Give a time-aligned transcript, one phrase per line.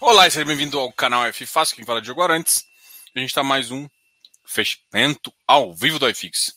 [0.00, 2.64] Olá e seja bem-vindo ao canal F Fácil, quem fala é Diogo Arantes.
[3.16, 3.88] A gente está mais um
[4.46, 6.56] fechamento ao vivo do iFix.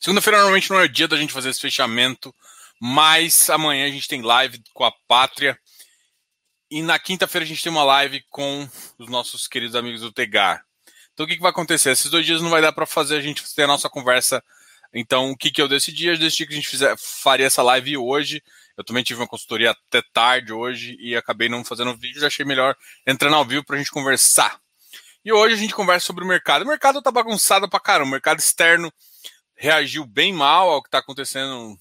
[0.00, 2.34] Segunda-feira normalmente não é dia da gente fazer esse fechamento,
[2.80, 5.58] mas amanhã a gente tem live com a Pátria.
[6.70, 8.66] E na quinta-feira a gente tem uma live com
[8.98, 10.64] os nossos queridos amigos do Tegar.
[11.12, 11.90] Então o que, que vai acontecer?
[11.90, 14.42] Esses dois dias não vai dar para fazer a gente ter a nossa conversa.
[14.90, 16.06] Então o que, que eu decidi?
[16.06, 18.42] Eu decidi que a gente fizer, faria essa live hoje.
[18.76, 22.24] Eu também tive uma consultoria até tarde hoje e acabei não fazendo vídeo.
[22.26, 22.76] Achei melhor
[23.06, 24.60] entrando ao vivo para a gente conversar.
[25.24, 26.62] E hoje a gente conversa sobre o mercado.
[26.62, 28.08] O mercado tá bagunçado pra caramba.
[28.08, 28.92] O mercado externo
[29.54, 31.76] reagiu bem mal ao que está acontecendo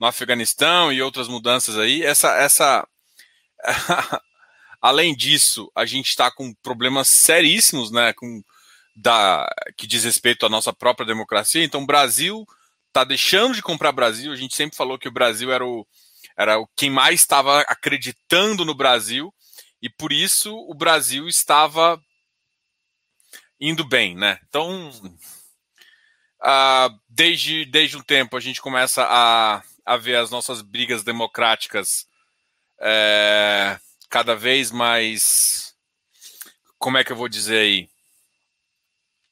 [0.00, 2.02] no Afeganistão e outras mudanças aí.
[2.02, 2.88] Essa, essa,
[4.80, 8.42] além disso, a gente está com problemas seríssimos, né, com
[8.96, 11.64] da que diz respeito à nossa própria democracia.
[11.64, 12.46] Então, o Brasil
[12.94, 14.32] está deixando de comprar Brasil.
[14.32, 15.84] A gente sempre falou que o Brasil era o
[16.36, 19.32] era o quem mais estava acreditando no Brasil
[19.82, 22.00] e por isso o Brasil estava
[23.60, 24.40] indo bem, né?
[24.48, 24.90] Então,
[26.42, 32.06] uh, desde, desde um tempo a gente começa a, a ver as nossas brigas democráticas
[32.80, 33.78] é,
[34.10, 35.74] cada vez mais,
[36.78, 37.88] como é que eu vou dizer aí,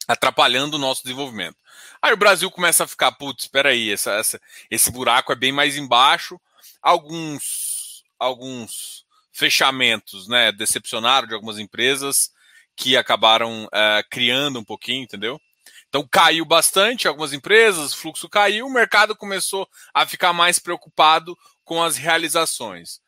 [0.07, 1.62] atrapalhando o nosso desenvolvimento.
[2.03, 5.53] Aí o Brasil começa a ficar, putz, espera aí, essa, essa, esse buraco é bem
[5.53, 6.41] mais embaixo.
[6.83, 12.33] Alguns, alguns fechamentos, né, decepcionaram de algumas empresas
[12.75, 15.41] que acabaram uh, criando um pouquinho, entendeu?
[15.89, 21.39] Então caiu bastante algumas empresas, o fluxo caiu, o mercado começou a ficar mais preocupado
[21.65, 23.01] com as realizações.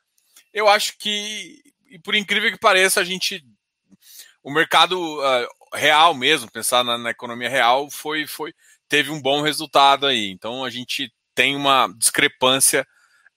[0.52, 1.62] Eu acho que,
[2.02, 3.44] por incrível que pareça, a gente,
[4.42, 8.54] o mercado uh, real mesmo, pensar na, na, economia real, foi, foi,
[8.88, 10.30] teve um bom resultado aí.
[10.30, 12.86] Então a gente tem uma discrepância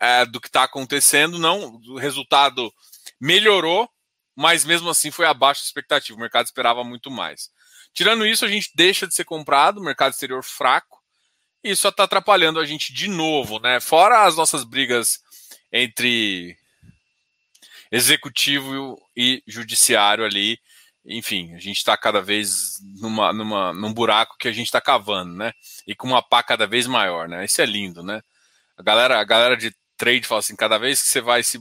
[0.02, 1.40] uh, do que está acontecendo.
[1.40, 2.74] Não, o resultado
[3.20, 3.90] melhorou,
[4.36, 6.18] mas mesmo assim foi abaixo da expectativa.
[6.18, 7.50] O mercado esperava muito mais.
[7.94, 11.02] Tirando isso, a gente deixa de ser comprado, mercado exterior fraco,
[11.64, 13.80] e isso está atrapalhando a gente de novo, né?
[13.80, 15.20] Fora as nossas brigas
[15.72, 16.56] entre
[17.92, 20.60] executivo e judiciário ali.
[21.10, 25.34] Enfim, a gente está cada vez numa, numa, num buraco que a gente está cavando,
[25.34, 25.54] né?
[25.88, 27.46] E com uma pá cada vez maior, né?
[27.46, 28.22] Isso é lindo, né?
[28.78, 31.60] A galera, a galera de trade fala assim: cada vez que você vai se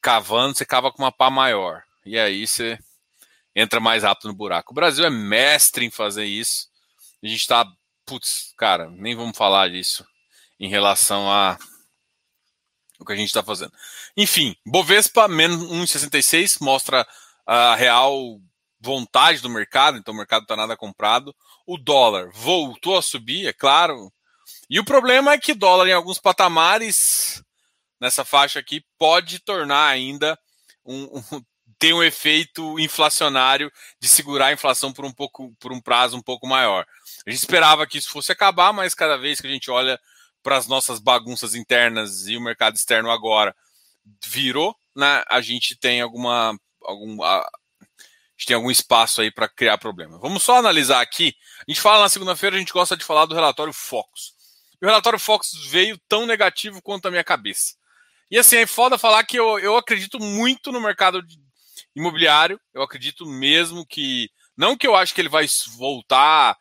[0.00, 1.82] cavando, você cava com uma pá maior.
[2.04, 2.78] E aí você
[3.54, 4.72] entra mais rápido no buraco.
[4.72, 6.68] O Brasil é mestre em fazer isso.
[7.22, 7.66] A gente está,
[8.06, 10.04] putz, cara, nem vamos falar disso
[10.58, 11.58] em relação a
[12.98, 13.72] o que a gente está fazendo.
[14.16, 17.06] Enfim, Bovespa menos 1,66 mostra
[17.44, 18.40] a real
[18.82, 21.34] vontade do mercado, então o mercado está nada comprado.
[21.66, 24.12] O dólar voltou a subir, é claro.
[24.68, 27.42] E o problema é que dólar em alguns patamares
[28.00, 30.38] nessa faixa aqui pode tornar ainda
[30.84, 31.42] um, um
[31.78, 36.22] tem um efeito inflacionário de segurar a inflação por um pouco por um prazo um
[36.22, 36.86] pouco maior.
[37.26, 39.98] A gente esperava que isso fosse acabar, mas cada vez que a gente olha
[40.44, 43.52] para as nossas bagunças internas e o mercado externo agora
[44.24, 45.24] virou, né?
[45.28, 47.18] A gente tem alguma algum
[48.42, 50.18] gente tem algum espaço aí para criar problema.
[50.18, 51.34] Vamos só analisar aqui.
[51.66, 54.34] A gente fala na segunda-feira, a gente gosta de falar do relatório Focus.
[54.80, 57.74] E o relatório Focus veio tão negativo quanto a minha cabeça.
[58.30, 61.22] E assim, é foda falar que eu, eu acredito muito no mercado
[61.94, 62.60] imobiliário.
[62.74, 64.28] Eu acredito mesmo que.
[64.56, 66.56] Não que eu acho que ele vai voltar a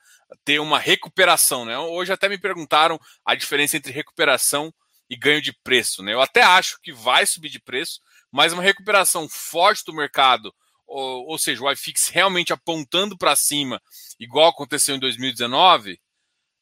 [0.45, 1.77] ter uma recuperação, né?
[1.77, 4.73] Hoje até me perguntaram a diferença entre recuperação
[5.09, 6.13] e ganho de preço, né?
[6.13, 7.99] Eu até acho que vai subir de preço,
[8.31, 10.53] mas uma recuperação forte do mercado,
[10.91, 13.81] ou, ou seja, o iFix realmente apontando para cima,
[14.19, 15.99] igual aconteceu em 2019,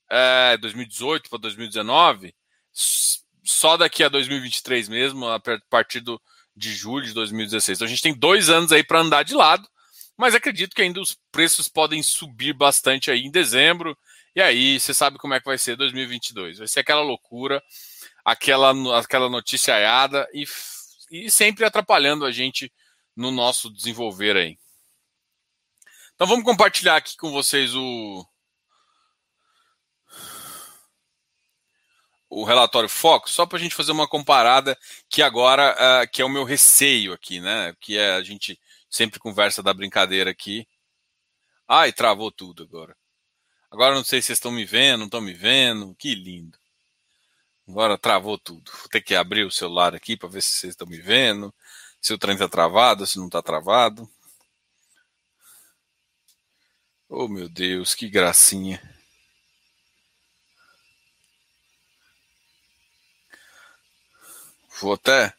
[0.09, 2.33] é, 2018 para 2019,
[3.43, 6.21] só daqui a 2023 mesmo, a partir do,
[6.55, 7.77] de julho de 2016.
[7.77, 9.67] Então a gente tem dois anos aí para andar de lado,
[10.15, 13.97] mas acredito que ainda os preços podem subir bastante aí em dezembro.
[14.35, 16.59] E aí você sabe como é que vai ser 2022.
[16.59, 17.63] Vai ser aquela loucura,
[18.23, 20.45] aquela, aquela noticiaiada e,
[21.09, 22.71] e sempre atrapalhando a gente
[23.19, 24.57] no nosso desenvolver aí.
[26.15, 28.25] Então vamos compartilhar aqui com vocês o,
[32.29, 34.79] o relatório Fox, só para a gente fazer uma comparada,
[35.09, 37.75] que agora uh, que é o meu receio aqui, né?
[37.81, 38.57] Que é a gente
[38.89, 40.65] sempre conversa da brincadeira aqui.
[41.67, 42.95] Ai, travou tudo agora.
[43.69, 45.93] Agora não sei se vocês estão me vendo, não estão me vendo.
[45.95, 46.57] Que lindo.
[47.67, 48.71] Agora travou tudo.
[48.79, 51.53] Vou ter que abrir o celular aqui para ver se vocês estão me vendo.
[52.01, 54.09] Se o trem está travado, se não está travado.
[57.07, 58.81] Oh, meu Deus, que gracinha.
[64.79, 65.33] Vou até.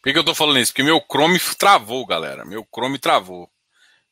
[0.00, 0.72] Por que eu tô falando isso?
[0.72, 2.44] Porque meu Chrome travou, galera.
[2.44, 3.50] Meu Chrome travou.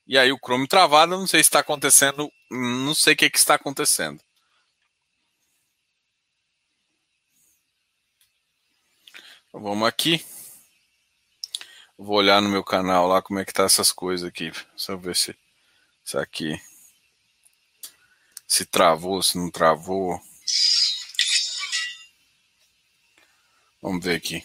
[0.06, 3.38] E aí o Chrome travado, não sei se está acontecendo, não sei o que, que
[3.38, 4.20] está acontecendo.
[9.56, 10.20] Vamos aqui.
[11.96, 14.50] Vou olhar no meu canal lá como é que tá essas coisas aqui.
[14.74, 15.32] Só ver se
[16.04, 16.60] isso aqui
[18.48, 20.20] se travou, se não travou.
[23.80, 24.44] Vamos ver aqui.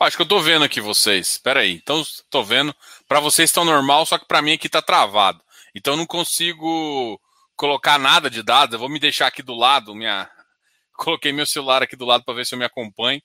[0.00, 1.28] Acho que eu tô vendo aqui vocês.
[1.28, 1.74] Espera aí.
[1.74, 2.74] Então, tô vendo.
[3.06, 5.40] Para vocês estão normal, só que para mim aqui tá travado.
[5.76, 7.20] Então, não consigo
[7.58, 8.72] colocar nada de dados.
[8.72, 9.94] Eu vou me deixar aqui do lado.
[9.94, 10.30] Minha...
[10.96, 13.20] Coloquei meu celular aqui do lado para ver se eu me acompanho.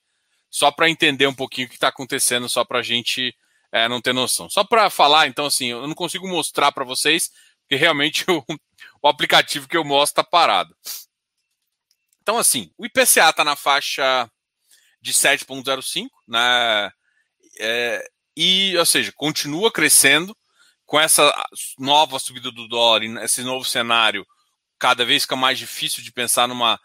[0.50, 3.36] Só para entender um pouquinho o que está acontecendo, só para a gente
[3.72, 4.50] é, não ter noção.
[4.50, 7.32] Só para falar, então, assim, eu não consigo mostrar para vocês,
[7.62, 8.44] porque realmente o,
[9.02, 10.76] o aplicativo que eu mostro está parado.
[12.22, 14.30] Então, assim, o IPCA está na faixa
[15.02, 16.92] de 7,05, né?
[17.60, 18.08] É,
[18.38, 20.36] e, ou seja, continua crescendo
[20.86, 21.34] com essa
[21.78, 24.26] nova subida do dólar, esse novo cenário,
[24.78, 26.80] cada vez fica mais difícil de pensar numa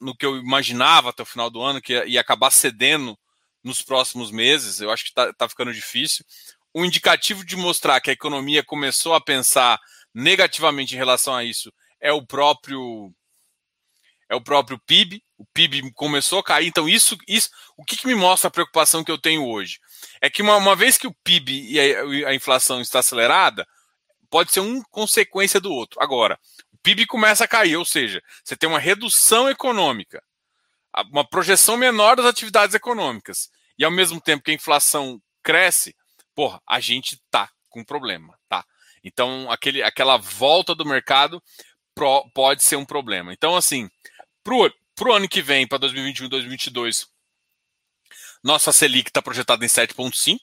[0.00, 3.18] no que eu imaginava até o final do ano, que ia, acabar cedendo
[3.62, 4.80] nos próximos meses.
[4.80, 6.24] Eu acho que está tá ficando difícil.
[6.72, 9.80] O indicativo de mostrar que a economia começou a pensar
[10.12, 13.12] negativamente em relação a isso é o próprio
[14.28, 15.22] é o próprio PIB.
[15.38, 16.66] O PIB começou a cair.
[16.66, 19.80] Então, isso, isso o que, que me mostra a preocupação que eu tenho hoje?
[20.20, 23.66] É que uma, uma vez que o PIB e a, a, inflação está acelerada,
[24.30, 26.00] pode ser uma consequência do outro.
[26.02, 26.38] Agora,
[26.72, 30.22] o PIB começa a cair, ou seja, você tem uma redução econômica,
[31.10, 33.48] uma projeção menor das atividades econômicas,
[33.78, 35.94] e ao mesmo tempo que a inflação cresce,
[36.34, 38.64] porra, a gente tá com problema, tá?
[39.04, 41.42] Então, aquele, aquela volta do mercado
[41.94, 43.32] pro, pode ser um problema.
[43.32, 43.88] Então, assim,
[44.42, 47.06] para o ano que vem, para 2021 e 2022,
[48.42, 50.38] nossa Selic está projetada em 7,5.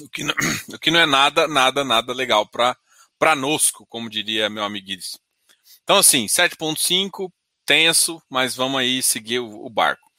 [0.00, 0.34] O que, não,
[0.74, 5.18] o que não é nada, nada, nada legal para nosco, como diria meu amigo Guides.
[5.82, 7.30] Então, assim, 7,5,
[7.64, 10.10] tenso, mas vamos aí seguir o, o barco.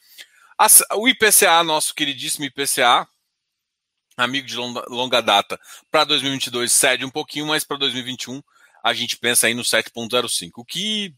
[0.93, 3.07] O IPCA, nosso queridíssimo IPCA,
[4.15, 5.59] amigo de longa, longa data,
[5.91, 8.41] para 2022 cede um pouquinho, mas para 2021
[8.83, 11.13] a gente pensa aí no 7,05, o que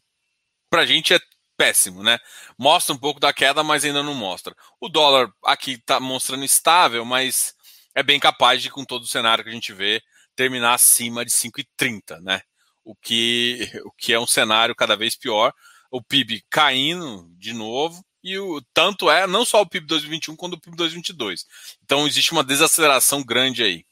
[0.69, 1.19] para a gente é
[1.57, 2.19] péssimo, né?
[2.57, 4.55] Mostra um pouco da queda, mas ainda não mostra.
[4.79, 7.55] O dólar aqui está mostrando estável, mas
[7.95, 10.01] é bem capaz de, com todo o cenário que a gente vê,
[10.35, 12.41] terminar acima de 5,30, né?
[12.85, 15.51] O que, o que é um cenário cada vez pior.
[15.89, 20.53] O PIB caindo de novo, e o tanto é não só o PIB 2021 quanto
[20.53, 21.45] o PIB 2022.
[21.83, 23.85] Então existe uma desaceleração grande aí.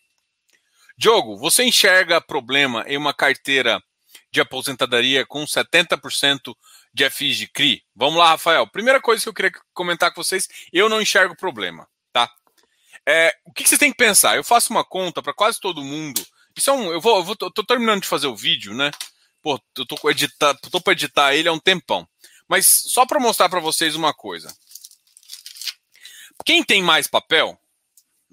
[0.97, 3.81] Diogo, você enxerga problema em uma carteira
[4.31, 6.53] de aposentadoria com 70%
[6.95, 7.83] de FIs de CRI?
[7.93, 8.65] Vamos lá, Rafael.
[8.65, 12.33] Primeira coisa que eu queria comentar com vocês, eu não enxergo problema, tá?
[13.05, 14.37] É, o que, você tem que pensar?
[14.37, 16.25] Eu faço uma conta para quase todo mundo.
[16.55, 18.91] Isso é um, eu vou, eu vou, tô terminando de fazer o vídeo, né?
[19.41, 22.07] Pô, eu tô, editar, tô para editar ele há um tempão.
[22.47, 24.55] Mas só para mostrar para vocês uma coisa.
[26.45, 27.59] Quem tem mais papel,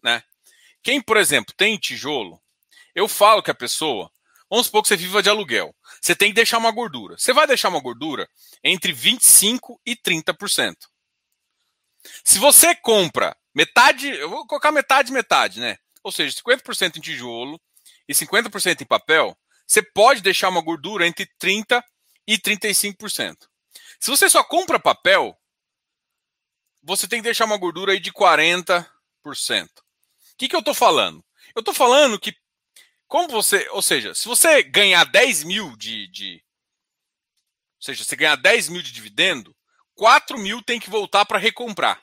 [0.03, 0.23] né?
[0.85, 2.41] Quem, por exemplo, tem tijolo,
[2.95, 4.11] eu falo que a pessoa
[4.53, 5.75] Vamos supor que você viva de aluguel.
[6.03, 7.17] Você tem que deixar uma gordura.
[7.17, 8.29] Você vai deixar uma gordura
[8.65, 10.75] entre 25% e 30%.
[12.25, 15.77] Se você compra metade, eu vou colocar metade, metade, né?
[16.03, 17.61] Ou seja, 50% em tijolo
[18.09, 21.81] e 50% em papel, você pode deixar uma gordura entre 30%
[22.27, 23.37] e 35%.
[24.01, 25.39] Se você só compra papel,
[26.83, 28.85] você tem que deixar uma gordura aí de 40%.
[29.25, 29.73] O
[30.37, 31.25] que, que eu estou falando?
[31.55, 32.35] Eu estou falando que
[33.13, 36.43] como você, ou seja, se você ganhar 10 mil de, de
[37.77, 39.55] ou seja, você ganhar 10 mil de dividendo,
[39.95, 42.03] 4 mil tem que voltar para recomprar.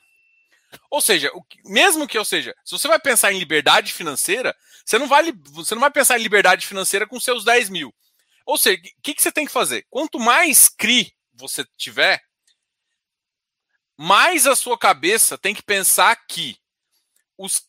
[0.88, 5.00] Ou seja, o, mesmo que, ou seja, se você vai pensar em liberdade financeira, você
[5.00, 7.92] não vai, você não vai pensar em liberdade financeira com seus 10 mil.
[8.46, 9.84] Ou seja, o que, que você tem que fazer?
[9.90, 12.22] Quanto mais CRI você tiver,
[13.96, 16.56] mais a sua cabeça tem que pensar que
[17.36, 17.68] os,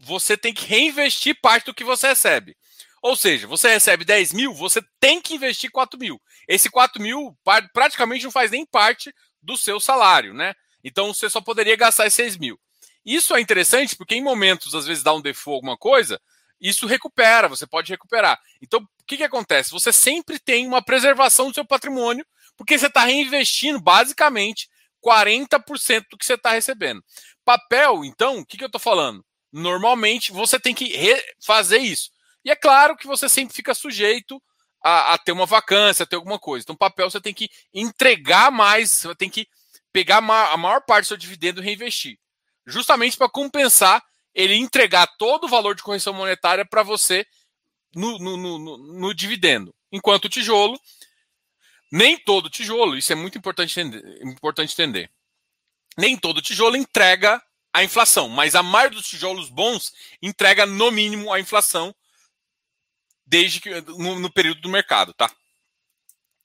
[0.00, 2.56] você tem que reinvestir parte do que você recebe.
[3.02, 6.20] Ou seja, você recebe 10 mil, você tem que investir 4 mil.
[6.46, 7.36] Esse 4 mil
[7.72, 10.54] praticamente não faz nem parte do seu salário, né?
[10.84, 12.60] Então você só poderia gastar esses 6 mil.
[13.04, 16.20] Isso é interessante porque em momentos, às vezes, dá um default, alguma coisa,
[16.60, 18.38] isso recupera, você pode recuperar.
[18.60, 19.70] Então, o que, que acontece?
[19.70, 22.24] Você sempre tem uma preservação do seu patrimônio,
[22.56, 24.68] porque você está reinvestindo basicamente
[25.02, 27.02] 40% do que você está recebendo.
[27.44, 29.24] Papel, então, o que, que eu estou falando?
[29.50, 30.94] Normalmente você tem que
[31.42, 32.10] fazer isso.
[32.44, 34.42] E é claro que você sempre fica sujeito
[34.82, 36.64] a, a, ter uma vacância, a ter alguma coisa.
[36.64, 39.46] Então, papel você tem que entregar mais, você tem que
[39.92, 42.18] pegar a maior parte do seu dividendo e reinvestir.
[42.66, 44.02] Justamente para compensar
[44.34, 47.26] ele entregar todo o valor de correção monetária para você
[47.94, 49.74] no, no, no, no, dividendo.
[49.90, 50.78] Enquanto o tijolo,
[51.90, 55.10] nem todo tijolo, isso é muito importante entender, importante entender.
[55.98, 57.42] Nem todo tijolo entrega
[57.72, 59.92] a inflação, mas a maioria dos tijolos bons
[60.22, 61.94] entrega no mínimo a inflação
[63.30, 65.30] desde que no, no período do mercado, tá?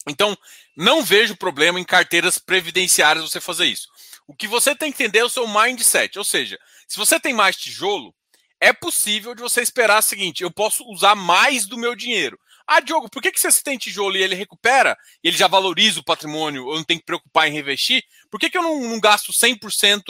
[0.08, 0.38] Então,
[0.78, 3.88] não vejo problema em carteiras previdenciárias você fazer isso.
[4.28, 7.34] O que você tem que entender é o seu mindset, ou seja, se você tem
[7.34, 8.14] mais tijolo,
[8.60, 12.40] é possível de você esperar o seguinte: eu posso usar mais do meu dinheiro.
[12.68, 16.04] Ah, Diogo, por que, que você tem tijolo e ele recupera, ele já valoriza o
[16.04, 18.04] patrimônio, eu não tenho que preocupar em revestir?
[18.30, 20.02] Por que, que eu não, não gasto 100%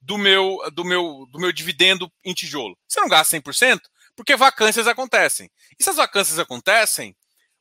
[0.00, 2.78] do meu, do, meu, do meu dividendo em tijolo?
[2.88, 3.80] Você não gasta 100%?
[4.18, 5.48] Porque vacâncias acontecem.
[5.78, 7.14] E se as vacâncias acontecem,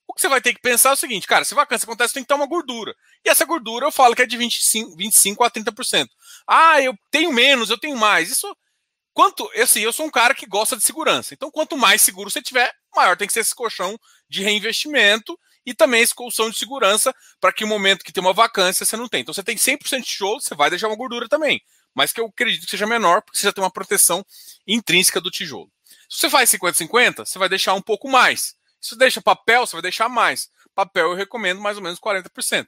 [0.08, 2.24] o que você vai ter que pensar é o seguinte, cara, se vacância acontece, tem
[2.24, 2.96] que ter uma gordura.
[3.24, 6.08] E essa gordura eu falo que é de 25, 25 a 30%.
[6.48, 8.32] Ah, eu tenho menos, eu tenho mais.
[8.32, 8.52] Isso
[9.14, 11.36] Quanto, assim, eu sou um cara que gosta de segurança.
[11.36, 13.96] Então, quanto mais seguro você tiver, maior tem que ser esse colchão
[14.28, 18.34] de reinvestimento e também esse colchão de segurança para que o momento que tem uma
[18.34, 19.22] vacância você não tem.
[19.22, 21.62] Então, você tem 100% de tijolo, você vai deixar uma gordura também.
[21.96, 24.26] Mas que eu acredito que seja menor, porque você já tem uma proteção
[24.68, 25.72] intrínseca do tijolo.
[26.10, 28.56] Se você faz 50-50, você vai deixar um pouco mais.
[28.80, 30.50] Se você deixa papel, você vai deixar mais.
[30.74, 32.68] Papel eu recomendo mais ou menos 40%.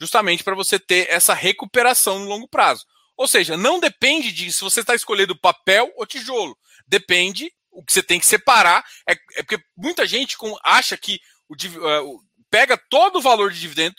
[0.00, 2.84] Justamente para você ter essa recuperação no longo prazo.
[3.16, 6.56] Ou seja, não depende de se você está escolhendo papel ou tijolo.
[6.86, 8.84] Depende, o que você tem que separar.
[9.08, 12.20] É, é porque muita gente com, acha que o, uh,
[12.50, 13.96] pega todo o valor de dividendo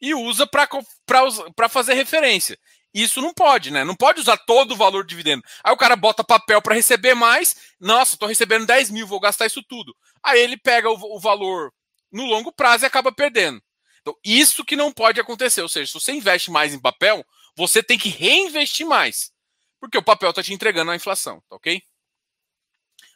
[0.00, 2.58] e usa para fazer referência.
[2.96, 3.84] Isso não pode, né?
[3.84, 5.44] Não pode usar todo o valor de dividendo.
[5.62, 7.54] Aí o cara bota papel para receber mais.
[7.78, 9.94] Nossa, estou recebendo 10 mil, vou gastar isso tudo.
[10.22, 11.74] Aí ele pega o, o valor
[12.10, 13.62] no longo prazo e acaba perdendo.
[14.00, 15.60] Então, isso que não pode acontecer.
[15.60, 17.22] Ou seja, se você investe mais em papel,
[17.54, 19.30] você tem que reinvestir mais.
[19.78, 21.82] Porque o papel está te entregando a inflação, tá ok?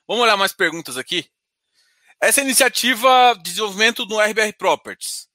[0.07, 1.27] Vamos olhar mais perguntas aqui.
[2.21, 5.27] Essa iniciativa de desenvolvimento do RBR Properties.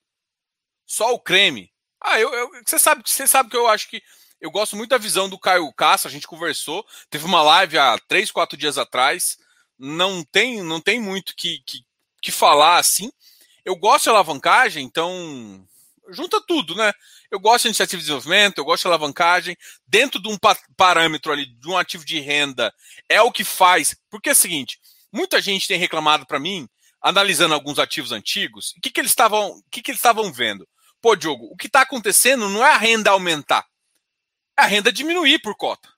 [0.85, 1.73] Só o creme.
[1.99, 4.03] Ah, eu, eu, você, sabe, você sabe que eu acho que
[4.39, 6.85] eu gosto muito da visão do Caio Castro, a gente conversou.
[7.09, 9.37] Teve uma live há três, quatro dias atrás.
[9.77, 11.79] Não tem, não tem muito que, que,
[12.21, 13.11] que falar assim.
[13.63, 15.65] Eu gosto de alavancagem, então
[16.09, 16.93] junta tudo, né?
[17.31, 19.57] Eu gosto de iniciativa de desenvolvimento, eu gosto de alavancagem.
[19.87, 20.37] Dentro de um
[20.77, 22.73] parâmetro ali, de um ativo de renda,
[23.09, 23.95] é o que faz.
[24.09, 24.79] Porque é o seguinte:
[25.11, 26.67] muita gente tem reclamado para mim,
[27.01, 30.67] analisando alguns ativos antigos, o que, que eles estavam o que, que eles estavam vendo?
[31.01, 33.65] Pô, Diogo, o que está acontecendo não é a renda aumentar,
[34.57, 35.89] a renda diminuir por cota.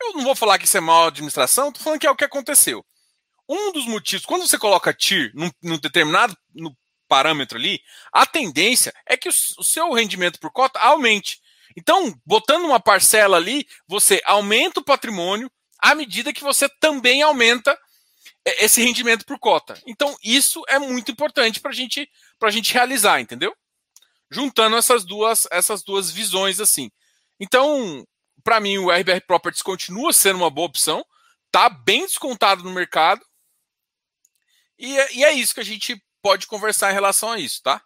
[0.00, 2.24] Eu não vou falar que isso é mal administração, estou falando que é o que
[2.24, 2.84] aconteceu.
[3.48, 6.76] Um dos motivos, quando você coloca TIR num, num determinado no
[7.08, 7.80] parâmetro ali,
[8.12, 11.40] a tendência é que o, o seu rendimento por cota aumente.
[11.76, 17.78] Então, botando uma parcela ali, você aumenta o patrimônio à medida que você também aumenta
[18.44, 19.80] é, esse rendimento por cota.
[19.86, 22.10] Então, isso é muito importante para gente,
[22.42, 23.54] a gente realizar, entendeu?
[24.30, 26.90] Juntando essas duas, essas duas visões assim.
[27.40, 28.06] Então,
[28.42, 31.04] para mim, o RBR Properties continua sendo uma boa opção,
[31.50, 33.24] tá bem descontado no mercado.
[34.78, 37.82] E é, e é isso que a gente pode conversar em relação a isso, tá?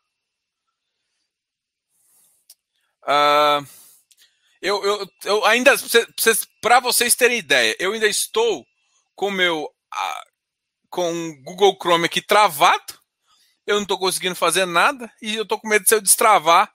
[3.04, 3.66] Uh,
[4.60, 5.74] eu, eu, eu ainda,
[6.60, 8.64] para vocês terem ideia, eu ainda estou
[9.14, 9.68] com meu
[10.88, 13.00] com o Google Chrome aqui travado.
[13.66, 16.72] Eu não estou conseguindo fazer nada e eu estou com medo de se eu destravar.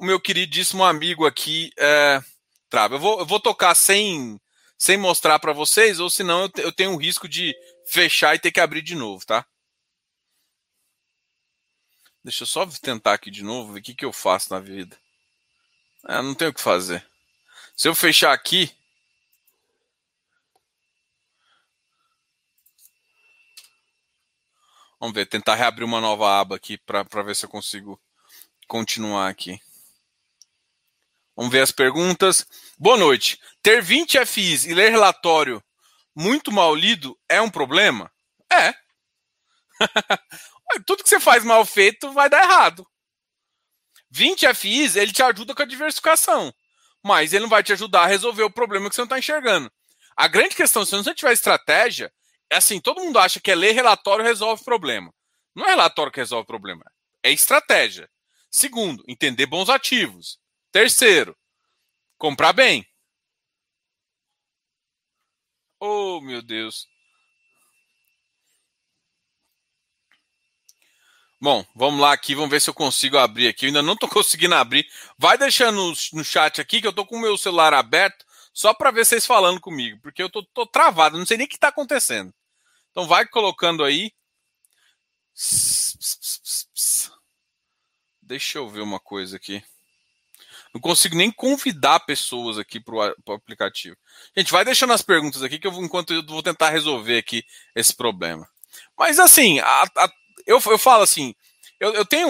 [0.00, 2.22] O meu queridíssimo amigo aqui é,
[2.70, 2.94] trava.
[2.94, 4.40] Eu vou, eu vou tocar sem,
[4.78, 7.54] sem mostrar para vocês, ou senão eu, eu tenho um risco de
[7.84, 9.44] fechar e ter que abrir de novo, tá?
[12.24, 14.96] Deixa eu só tentar aqui de novo, ver o que, que eu faço na vida.
[16.08, 17.06] É, não tenho o que fazer.
[17.76, 18.74] Se eu fechar aqui.
[24.98, 28.00] Vamos ver, tentar reabrir uma nova aba aqui para ver se eu consigo
[28.66, 29.60] continuar aqui.
[31.36, 32.46] Vamos ver as perguntas.
[32.78, 33.38] Boa noite.
[33.62, 35.62] Ter 20 FIs e ler relatório
[36.14, 38.10] muito mal lido é um problema?
[38.52, 38.74] É.
[40.86, 42.86] Tudo que você faz mal feito vai dar errado.
[44.10, 46.52] 20 FIs, ele te ajuda com a diversificação,
[47.02, 49.70] mas ele não vai te ajudar a resolver o problema que você não está enxergando.
[50.16, 52.12] A grande questão, se você não tiver estratégia,
[52.50, 55.14] é assim, todo mundo acha que é ler relatório resolve problema.
[55.54, 56.82] Não é relatório que resolve problema,
[57.22, 58.10] é estratégia.
[58.50, 60.39] Segundo, entender bons ativos.
[60.72, 61.36] Terceiro,
[62.16, 62.86] comprar bem.
[65.80, 66.88] Oh, meu Deus.
[71.40, 73.64] Bom, vamos lá aqui, vamos ver se eu consigo abrir aqui.
[73.64, 74.86] Eu ainda não estou conseguindo abrir.
[75.18, 78.90] Vai deixando no, chat aqui que eu estou com o meu celular aberto só para
[78.90, 82.34] ver vocês falando comigo, porque eu tô travado, não sei nem o que está acontecendo.
[82.90, 84.12] Então vai colocando aí.
[88.20, 89.62] Deixa eu ver uma coisa aqui.
[90.72, 93.96] Não consigo nem convidar pessoas aqui para o aplicativo.
[94.36, 97.94] Gente, vai deixando as perguntas aqui que eu enquanto eu vou tentar resolver aqui esse
[97.94, 98.48] problema.
[98.96, 100.10] Mas assim, a, a,
[100.46, 101.34] eu, eu falo assim,
[101.80, 102.28] eu, eu tenho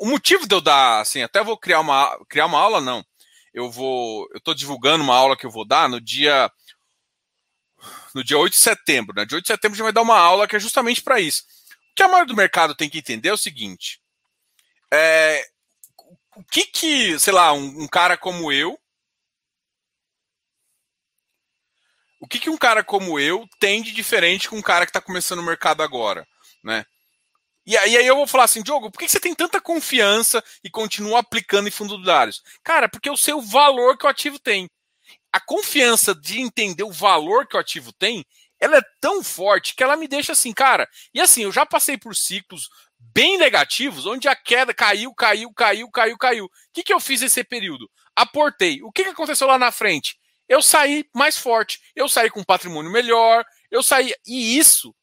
[0.00, 3.04] o motivo de eu dar, assim, até vou criar uma criar uma aula não.
[3.52, 6.50] Eu vou, eu estou divulgando uma aula que eu vou dar no dia
[8.14, 9.14] no dia 8 de setembro.
[9.14, 9.24] Né?
[9.24, 11.42] Dia 8 de setembro a gente vai dar uma aula que é justamente para isso.
[11.90, 14.00] O que a maioria do mercado tem que entender é o seguinte:
[14.92, 15.44] é,
[16.42, 18.76] o que que, sei lá, um, um cara como eu,
[22.20, 25.00] o que que um cara como eu tem de diferente com um cara que está
[25.00, 26.26] começando o mercado agora,
[26.62, 26.84] né?
[27.64, 31.20] E aí, eu vou falar assim, Diogo, por que você tem tanta confiança e continua
[31.20, 32.42] aplicando em fundos imobiliários?
[32.64, 34.68] Cara, porque eu sei o valor que o ativo tem.
[35.32, 38.26] A confiança de entender o valor que o ativo tem,
[38.58, 40.88] ela é tão forte que ela me deixa assim, cara.
[41.14, 42.68] E assim, eu já passei por ciclos
[43.14, 46.44] bem negativos, onde a queda caiu, caiu, caiu, caiu, caiu.
[46.46, 47.90] O que, que eu fiz nesse período?
[48.14, 48.82] Aportei.
[48.82, 50.18] O que, que aconteceu lá na frente?
[50.48, 54.14] Eu saí mais forte, eu saí com um patrimônio melhor, eu saí.
[54.26, 54.94] E isso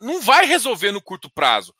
[0.00, 1.74] não vai resolver no curto prazo.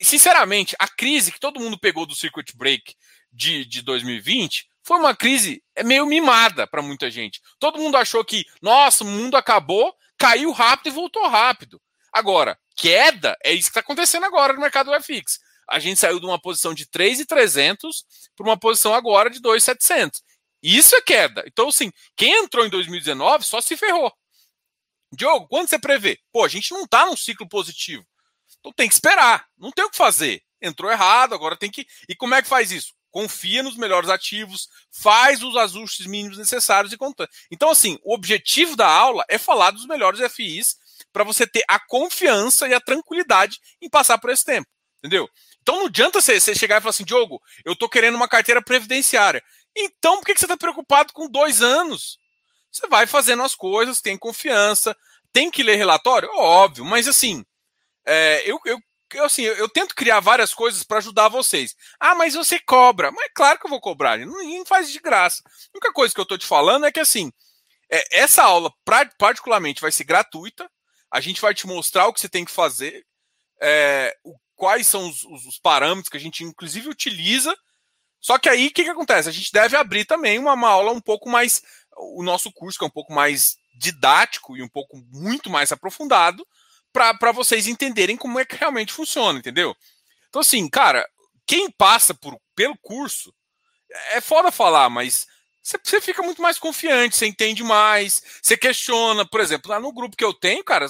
[0.00, 2.94] Sinceramente, a crise que todo mundo pegou do circuit break
[3.32, 7.40] de, de 2020 foi uma crise é meio mimada para muita gente.
[7.58, 11.80] Todo mundo achou que, nossa, o mundo acabou, caiu rápido e voltou rápido.
[12.12, 15.40] Agora, queda é isso que está acontecendo agora no mercado do FX.
[15.68, 18.04] A gente saiu de uma posição de 3,300
[18.36, 20.22] para uma posição agora de 2,700.
[20.62, 21.44] Isso é queda.
[21.46, 24.12] Então, assim, quem entrou em 2019 só se ferrou.
[25.12, 26.18] Diogo, quando você prevê?
[26.32, 28.04] Pô, a gente não está num ciclo positivo.
[28.58, 29.46] Então tem que esperar.
[29.56, 30.42] Não tem o que fazer.
[30.60, 31.86] Entrou errado, agora tem que.
[32.08, 32.94] E como é que faz isso?
[33.10, 37.28] Confia nos melhores ativos, faz os ajustes mínimos necessários e conta.
[37.50, 40.76] Então, assim, o objetivo da aula é falar dos melhores FIs
[41.16, 44.68] para você ter a confiança e a tranquilidade em passar por esse tempo.
[44.98, 45.26] Entendeu?
[45.62, 49.42] Então não adianta você, chegar e falar assim, Diogo, eu estou querendo uma carteira previdenciária.
[49.74, 52.18] Então, por que você está preocupado com dois anos?
[52.70, 54.94] Você vai fazendo as coisas, tem confiança,
[55.32, 56.28] tem que ler relatório?
[56.34, 57.42] Óbvio, mas assim,
[58.06, 58.78] é, eu, eu,
[59.14, 61.74] eu, assim, eu, eu, tento criar várias coisas para ajudar vocês.
[61.98, 63.10] Ah, mas você cobra.
[63.10, 65.42] Mas claro que eu vou cobrar, ninguém faz de graça.
[65.46, 67.32] A única coisa que eu estou te falando é que assim,
[67.90, 68.70] é, essa aula
[69.18, 70.70] particularmente vai ser gratuita.
[71.10, 73.04] A gente vai te mostrar o que você tem que fazer,
[73.60, 77.56] é, o, quais são os, os, os parâmetros que a gente inclusive utiliza
[78.26, 79.28] só que aí o que, que acontece?
[79.28, 81.62] A gente deve abrir também uma, uma aula um pouco mais
[81.96, 86.44] o nosso curso, que é um pouco mais didático e um pouco muito mais aprofundado,
[86.92, 89.76] para vocês entenderem como é que realmente funciona, entendeu?
[90.28, 91.08] Então, assim, cara,
[91.46, 93.32] quem passa por, pelo curso,
[94.10, 95.24] é foda falar, mas
[95.82, 99.26] você fica muito mais confiante, você entende mais, você questiona.
[99.26, 100.86] Por exemplo, lá no grupo que eu tenho, cara,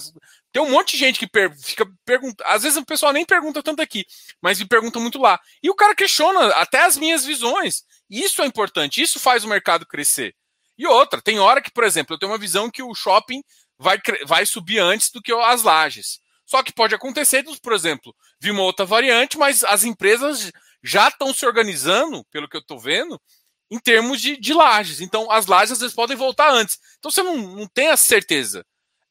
[0.53, 2.45] tem um monte de gente que per fica pergunta.
[2.47, 4.05] Às vezes o pessoal nem pergunta tanto aqui,
[4.41, 5.41] mas me pergunta muito lá.
[5.63, 7.85] E o cara questiona até as minhas visões.
[8.11, 10.35] Isso é importante, isso faz o mercado crescer.
[10.77, 13.43] E outra, tem hora que, por exemplo, eu tenho uma visão que o shopping
[13.79, 16.21] vai, vai subir antes do que as lajes.
[16.45, 21.33] Só que pode acontecer, por exemplo, vir uma outra variante, mas as empresas já estão
[21.35, 23.21] se organizando, pelo que eu estou vendo,
[23.71, 25.01] em termos de, de lajes.
[25.01, 26.79] Então, as lajes às vezes podem voltar antes.
[26.99, 28.65] Então, você não, não tem a certeza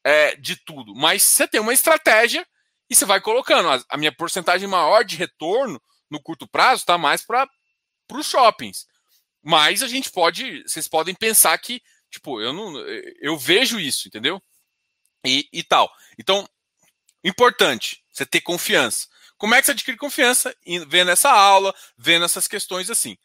[0.04, 2.46] é, de tudo, mas você tem uma estratégia
[2.88, 3.68] e você vai colocando.
[3.68, 7.48] A, a minha porcentagem maior de retorno no curto prazo está mais para
[8.12, 8.86] os shoppings.
[9.42, 12.78] Mas a gente pode, vocês podem pensar que, tipo, eu não,
[13.20, 14.42] eu vejo isso, entendeu?
[15.24, 15.92] E, e tal.
[16.18, 16.48] Então,
[17.22, 19.06] importante, você ter confiança.
[19.36, 20.54] Como é que você adquire confiança?
[20.88, 23.16] Vendo essa aula, vendo essas questões assim.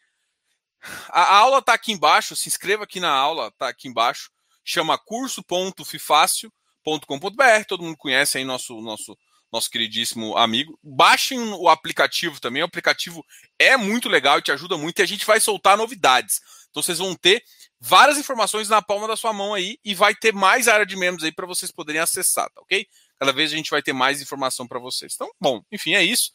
[1.08, 4.30] A aula está aqui embaixo, se inscreva aqui na aula, está aqui embaixo.
[4.64, 7.64] Chama curso.fifácil.com.br.
[7.66, 9.16] Todo mundo conhece aí nosso, nosso
[9.52, 10.78] nosso queridíssimo amigo.
[10.82, 12.62] Baixem o aplicativo também.
[12.62, 13.22] O aplicativo
[13.58, 14.98] é muito legal e te ajuda muito.
[14.98, 16.40] E a gente vai soltar novidades.
[16.70, 17.44] Então vocês vão ter
[17.78, 21.22] várias informações na palma da sua mão aí e vai ter mais área de membros
[21.22, 22.86] aí para vocês poderem acessar, tá ok?
[23.18, 25.12] Cada vez a gente vai ter mais informação para vocês.
[25.14, 26.32] Então, bom, enfim, é isso.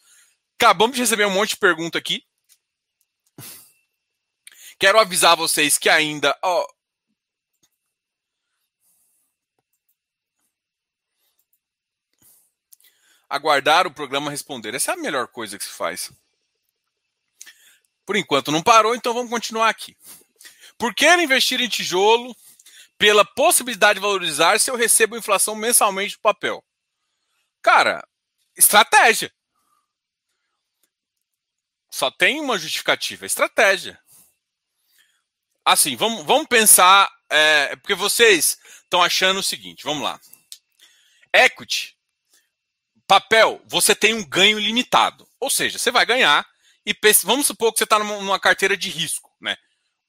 [0.60, 2.22] Acabamos de receber um monte de pergunta aqui.
[4.80, 6.38] Quero avisar vocês que ainda.
[6.44, 6.68] Ó,
[13.30, 14.74] aguardar o programa responder.
[14.74, 16.12] Essa é a melhor coisa que se faz.
[18.06, 19.98] Por enquanto não parou, então vamos continuar aqui.
[20.78, 22.36] Por que investir em tijolo?
[22.98, 26.64] Pela possibilidade de valorizar se eu recebo inflação mensalmente do papel.
[27.62, 28.08] Cara,
[28.56, 29.32] estratégia.
[31.92, 34.00] só tem uma justificativa, estratégia.
[35.68, 40.18] Assim, vamos, vamos pensar, é, porque vocês estão achando o seguinte, vamos lá.
[41.34, 41.94] Equity,
[43.06, 45.28] papel, você tem um ganho limitado.
[45.42, 46.48] Ou seja, você vai ganhar
[46.86, 49.58] e vamos supor que você está numa, numa, carteira de risco, né?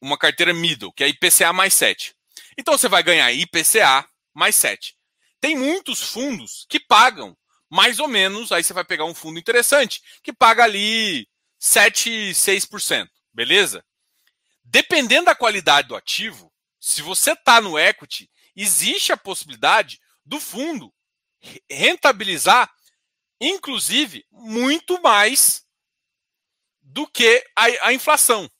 [0.00, 2.14] Uma carteira middle, que é IPCA mais 7.
[2.56, 4.94] Então você vai ganhar IPCA mais 7.
[5.40, 7.36] Tem muitos fundos que pagam
[7.68, 13.08] mais ou menos, aí você vai pegar um fundo interessante, que paga ali 7, 6%,
[13.34, 13.84] beleza?
[14.70, 20.92] Dependendo da qualidade do ativo, se você está no equity, existe a possibilidade do fundo
[21.70, 22.70] rentabilizar,
[23.40, 25.64] inclusive, muito mais
[26.82, 28.50] do que a, a inflação.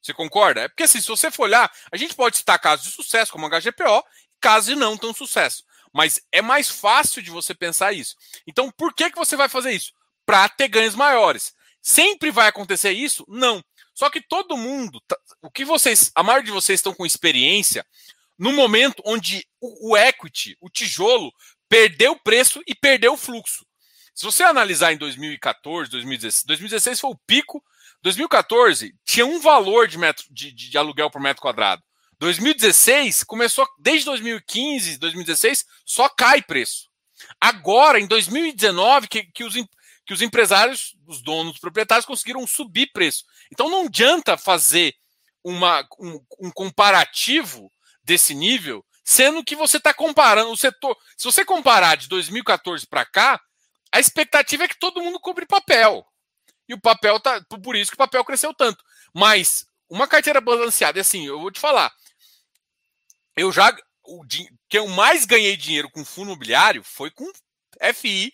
[0.00, 0.62] Você concorda?
[0.62, 3.46] É porque assim, se você for olhar, a gente pode citar casos de sucesso, como
[3.46, 4.04] a HGPO,
[4.40, 5.64] casos de não tão sucesso.
[5.92, 8.16] Mas é mais fácil de você pensar isso.
[8.46, 9.92] Então, por que, que você vai fazer isso?
[10.24, 11.54] Para ter ganhos maiores.
[11.80, 13.24] Sempre vai acontecer isso?
[13.28, 13.62] Não.
[13.94, 17.86] Só que todo mundo, tá, o que vocês, a maioria de vocês estão com experiência
[18.38, 21.32] no momento onde o, o equity, o tijolo,
[21.68, 23.64] perdeu preço e perdeu fluxo.
[24.14, 27.62] Se você analisar em 2014, 2016, 2016 foi o pico.
[28.02, 31.82] 2014 tinha um valor de, metro, de, de aluguel por metro quadrado.
[32.18, 36.88] 2016 começou, desde 2015, 2016, só cai preço.
[37.40, 39.54] Agora, em 2019, que, que, os,
[40.04, 43.24] que os empresários, os donos, os proprietários conseguiram subir preço.
[43.52, 44.94] Então não adianta fazer
[45.44, 47.70] uma, um, um comparativo
[48.02, 50.96] desse nível, sendo que você está comparando o setor.
[51.16, 53.40] Se você comparar de 2014 para cá,
[53.92, 56.04] a expectativa é que todo mundo compre papel.
[56.68, 57.40] E o papel tá.
[57.62, 58.82] Por isso que o papel cresceu tanto.
[59.14, 61.92] Mas uma carteira balanceada, assim, eu vou te falar.
[63.36, 63.76] Eu já.
[64.04, 67.30] O que eu mais ganhei dinheiro com fundo imobiliário foi com
[67.94, 68.32] FI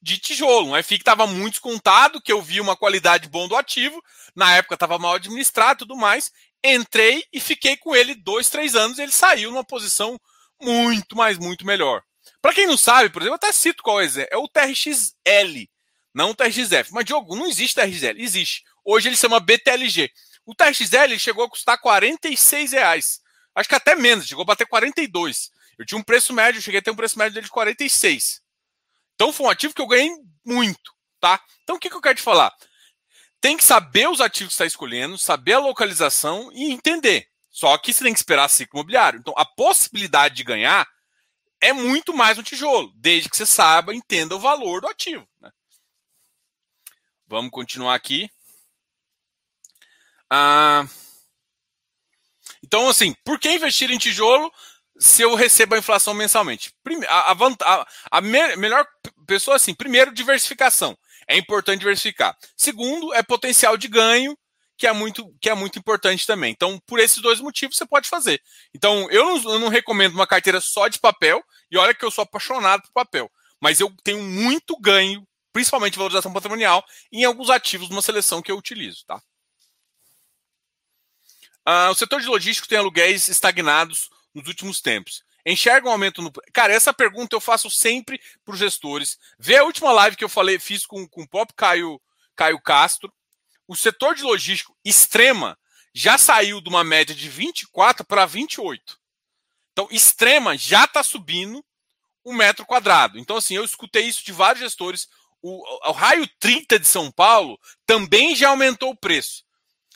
[0.00, 0.72] de tijolo.
[0.72, 4.02] Um FI que estava muito descontado, que eu vi uma qualidade bom do ativo.
[4.34, 6.30] Na época estava mal administrado tudo mais.
[6.64, 8.98] Entrei e fiquei com ele dois, três anos.
[8.98, 10.18] Ele saiu numa posição
[10.60, 12.02] muito, mas muito melhor.
[12.40, 15.68] Para quem não sabe, por exemplo, eu até cito qual é, é o TRXL,
[16.14, 16.92] não o TRXF.
[16.92, 18.62] Mas, Diogo, não existe TRXL, existe.
[18.84, 20.10] Hoje ele se chama BTLG.
[20.46, 23.20] O TRXL chegou a custar 46 reais.
[23.54, 25.50] Acho que até menos, chegou a bater 42.
[25.78, 28.40] Eu tinha um preço médio, cheguei a ter um preço médio dele de 46.
[29.18, 30.12] Então foi um ativo que eu ganhei
[30.46, 31.42] muito, tá?
[31.64, 32.54] Então o que, que eu quero te falar?
[33.40, 37.28] Tem que saber os ativos que está escolhendo, saber a localização e entender.
[37.50, 39.18] Só que você tem que esperar ciclo imobiliário.
[39.18, 40.86] Então a possibilidade de ganhar
[41.60, 45.28] é muito mais um tijolo, desde que você saiba, entenda o valor do ativo.
[45.40, 45.50] Né?
[47.26, 48.30] Vamos continuar aqui.
[50.30, 50.86] Ah,
[52.62, 54.52] então, assim, por que investir em tijolo
[54.98, 56.72] se eu recebo a inflação mensalmente?
[57.08, 58.86] A, a, a me, melhor
[59.26, 60.96] pessoa, assim, primeiro, diversificação.
[61.26, 62.36] É importante diversificar.
[62.56, 64.36] Segundo, é potencial de ganho
[64.78, 66.52] que é muito, que é muito importante também.
[66.52, 68.40] Então, por esses dois motivos, você pode fazer.
[68.72, 72.10] Então, eu não, eu não recomendo uma carteira só de papel, e olha que eu
[72.12, 73.30] sou apaixonado por papel,
[73.60, 78.56] mas eu tenho muito ganho, principalmente valorização patrimonial, em alguns ativos numa seleção que eu
[78.56, 79.04] utilizo.
[79.04, 79.20] Tá?
[81.66, 84.08] Ah, o setor de logístico tem aluguéis estagnados
[84.38, 85.22] nos últimos tempos.
[85.44, 86.32] Enxerga um aumento no.
[86.52, 89.18] Cara, essa pergunta eu faço sempre para os gestores.
[89.38, 92.00] Vê a última live que eu falei, fiz com, com o Pop Caio,
[92.36, 93.12] Caio Castro
[93.68, 95.56] o setor de logístico extrema
[95.94, 98.98] já saiu de uma média de 24 para 28.
[99.72, 101.62] Então, extrema já está subindo
[102.24, 103.18] o um metro quadrado.
[103.18, 105.08] Então, assim, eu escutei isso de vários gestores.
[105.42, 109.44] O, o, raio 30 de São Paulo também já aumentou o preço.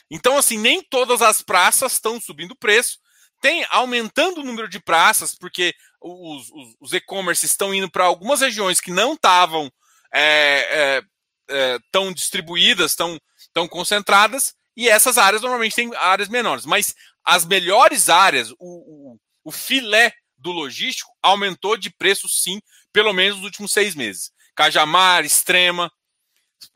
[0.09, 2.99] Então, assim, nem todas as praças estão subindo o preço.
[3.43, 8.39] Tem aumentando o número de praças, porque os, os, os e-commerce estão indo para algumas
[8.39, 9.69] regiões que não estavam
[10.13, 11.03] é, é,
[11.49, 16.65] é, tão distribuídas, tão estão concentradas e essas áreas normalmente têm áreas menores.
[16.65, 22.61] Mas as melhores áreas, o, o, o filé do logístico aumentou de preço sim,
[22.93, 24.31] pelo menos nos últimos seis meses.
[24.55, 25.91] Cajamar, Extrema,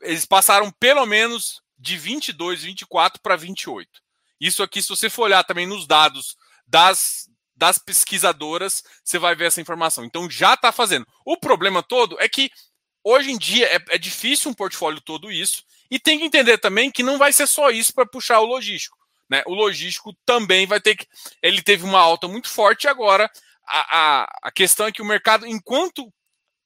[0.02, 3.88] eles passaram pelo menos de 22, 24 para 28.
[4.38, 6.36] Isso aqui, se você for olhar também nos dados
[6.68, 10.04] das, das pesquisadoras, você vai ver essa informação.
[10.04, 11.06] Então já está fazendo.
[11.24, 12.50] O problema todo é que
[13.02, 15.64] hoje em dia é, é difícil um portfólio todo isso.
[15.90, 18.96] E tem que entender também que não vai ser só isso para puxar o logístico.
[19.28, 19.42] Né?
[19.46, 21.06] O logístico também vai ter que.
[21.42, 23.30] Ele teve uma alta muito forte agora.
[23.66, 26.12] A, a, a questão é que o mercado, enquanto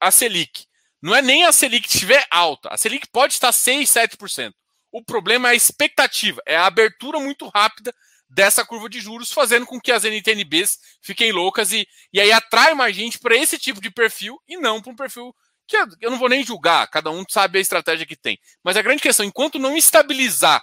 [0.01, 0.67] a Selic,
[1.01, 4.53] não é nem a Selic estiver alta, a Selic pode estar 6, 7%.
[4.93, 7.93] O problema é a expectativa, é a abertura muito rápida
[8.33, 12.75] dessa curva de juros, fazendo com que as NTNBs fiquem loucas e, e aí atrai
[12.75, 15.35] mais gente para esse tipo de perfil e não para um perfil
[15.66, 18.38] que eu não vou nem julgar, cada um sabe a estratégia que tem.
[18.64, 20.62] Mas a grande questão, enquanto não estabilizar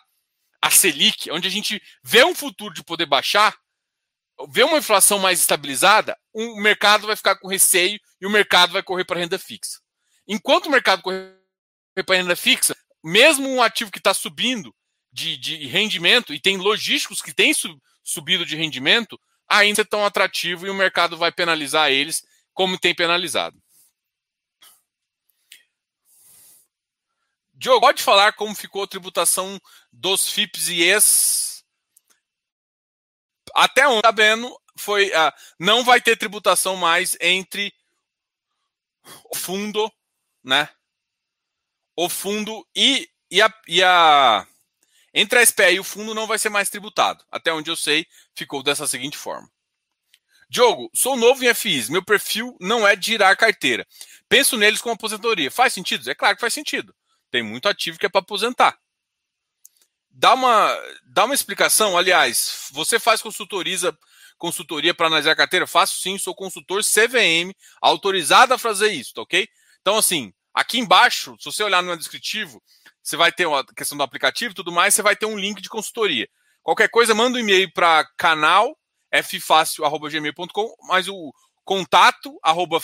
[0.62, 3.56] a Selic, onde a gente vê um futuro de poder baixar,
[4.50, 8.84] vê uma inflação mais estabilizada, o mercado vai ficar com receio e o mercado vai
[8.84, 9.80] correr para renda fixa.
[10.28, 11.36] Enquanto o mercado correr
[12.06, 14.74] para renda fixa, mesmo um ativo que está subindo
[15.12, 17.52] de, de, rendimento, e tem logísticos que têm
[18.04, 22.94] subido de rendimento, ainda é tão atrativo e o mercado vai penalizar eles como tem
[22.94, 23.60] penalizado.
[27.54, 29.60] Diogo, pode falar como ficou a tributação
[29.92, 31.66] dos FIPS e ex?
[33.54, 37.74] Até onde está vendo, foi, uh, não vai ter tributação mais entre
[39.30, 39.92] o fundo,
[40.42, 40.70] né?
[41.98, 44.48] O fundo e, e, a, e a.
[45.22, 47.26] Entre a SPE e o fundo não vai ser mais tributado.
[47.30, 49.52] Até onde eu sei, ficou dessa seguinte forma.
[50.50, 53.86] Diogo, sou novo em FIs, meu perfil não é de girar carteira.
[54.30, 55.52] Penso neles como aposentadoria.
[55.52, 56.10] Faz sentido?
[56.10, 56.96] É claro que faz sentido.
[57.30, 58.80] Tem muito ativo que é para aposentar.
[60.10, 61.98] Dá uma, dá uma explicação.
[61.98, 63.98] Aliás, você faz consultoriza,
[64.38, 65.68] consultoria para analisar a carteira?
[65.68, 69.50] Faço sim, sou consultor CVM, autorizado a fazer isso, tá ok?
[69.82, 72.64] Então, assim, aqui embaixo, se você olhar no descritivo,
[73.10, 75.62] você vai ter a questão do aplicativo e tudo mais, você vai ter um link
[75.62, 76.30] de consultoria.
[76.62, 78.78] Qualquer coisa, manda um e-mail para canal
[79.12, 81.34] ffácil.gmail.com, mas o
[81.66, 82.80] contato arroba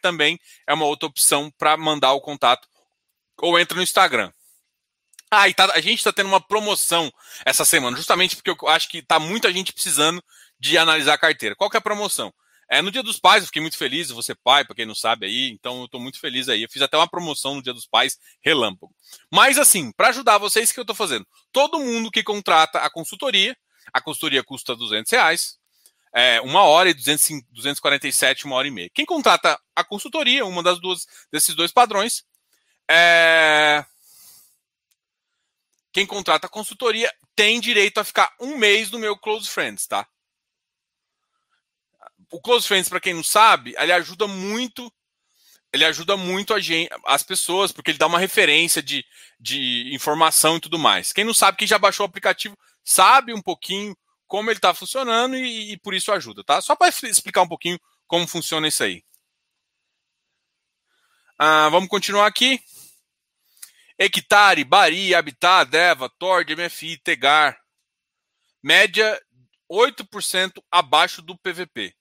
[0.00, 2.66] também é uma outra opção para mandar o contato
[3.38, 4.32] ou entra no Instagram.
[5.30, 7.12] Ah, e tá, a gente está tendo uma promoção
[7.44, 10.22] essa semana, justamente porque eu acho que está muita gente precisando
[10.58, 11.54] de analisar a carteira.
[11.56, 12.32] Qual que é a promoção?
[12.70, 15.26] É, no Dia dos Pais, eu fiquei muito feliz, você pai, para quem não sabe
[15.26, 16.62] aí, então eu estou muito feliz aí.
[16.62, 18.94] Eu fiz até uma promoção no Dia dos Pais, relâmpago.
[19.30, 21.26] Mas assim, para ajudar vocês, o que eu estou fazendo?
[21.52, 23.56] Todo mundo que contrata a consultoria,
[23.92, 25.58] a consultoria custa 200 reais,
[26.14, 28.90] é, uma hora e 200, 247, uma hora e meia.
[28.94, 32.24] Quem contrata a consultoria, uma das duas desses dois padrões,
[32.88, 33.84] é...
[35.92, 40.06] Quem contrata a consultoria tem direito a ficar um mês no meu Close Friends, tá?
[42.34, 44.92] O Close Friends, para quem não sabe, ele ajuda muito.
[45.72, 49.04] Ele ajuda muito gente, as pessoas, porque ele dá uma referência de,
[49.38, 51.12] de informação e tudo mais.
[51.12, 55.36] Quem não sabe, quem já baixou o aplicativo, sabe um pouquinho como ele está funcionando
[55.36, 56.60] e, e, por isso ajuda, tá?
[56.60, 59.04] Só para explicar um pouquinho como funciona isso aí.
[61.38, 62.60] Ah, vamos continuar aqui.
[63.96, 67.56] Hectare, Bari, Habitat, Deva, Tord, MFI, Tegar.
[68.60, 69.20] Média
[69.70, 71.94] 8% abaixo do PVP.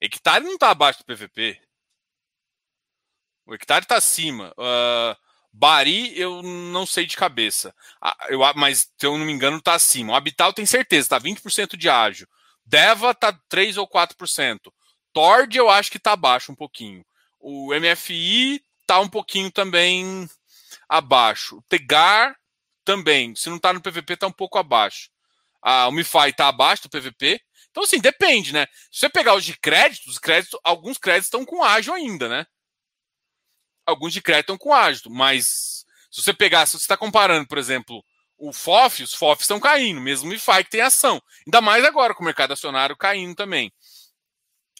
[0.00, 1.60] Hectare não está abaixo do PVP.
[3.46, 4.52] O hectare está acima.
[4.58, 5.16] Uh,
[5.52, 7.74] Bari, eu não sei de cabeça.
[8.02, 10.12] Uh, eu, mas, se eu não me engano, está acima.
[10.12, 12.28] O Habitat eu tenho certeza, está 20% de ágio.
[12.64, 14.72] Deva está 3 ou 4%.
[15.12, 17.04] Tord eu acho que está abaixo um pouquinho.
[17.38, 20.28] O MFI está um pouquinho também
[20.88, 21.62] abaixo.
[21.68, 22.36] Tegar
[22.84, 25.08] também, se não está no PVP, está um pouco abaixo.
[25.62, 27.40] A Umify está abaixo do PVP.
[27.76, 28.66] Então, assim, depende, né?
[28.90, 32.46] Se você pegar os de crédito, os créditos, alguns créditos estão com ágio ainda, né?
[33.84, 37.58] Alguns de crédito estão com ágio, mas se você pegar, se você está comparando, por
[37.58, 38.02] exemplo,
[38.38, 41.22] o FOF, os FOF estão caindo, mesmo o MiFi que tem ação.
[41.46, 43.70] Ainda mais agora com o mercado acionário caindo também.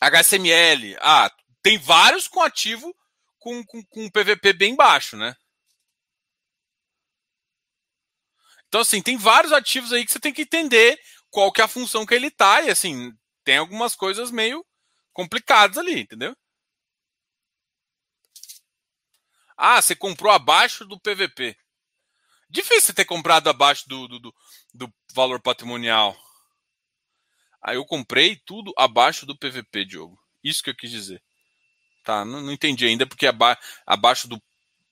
[0.00, 1.30] HSML, ah,
[1.62, 2.96] tem vários com ativo
[3.38, 5.34] com, com, com PVP bem baixo, né?
[8.68, 10.98] Então, assim, tem vários ativos aí que você tem que entender
[11.36, 13.12] qual que é a função que ele tá, e assim,
[13.44, 14.64] tem algumas coisas meio
[15.12, 16.34] complicadas ali, entendeu?
[19.54, 21.54] Ah, você comprou abaixo do PVP.
[22.48, 24.34] Difícil ter comprado abaixo do, do, do,
[24.72, 26.16] do valor patrimonial.
[27.60, 30.18] Aí eu comprei tudo abaixo do PVP, Diogo.
[30.42, 31.22] Isso que eu quis dizer.
[32.02, 34.42] Tá, não, não entendi ainda, porque aba, abaixo do,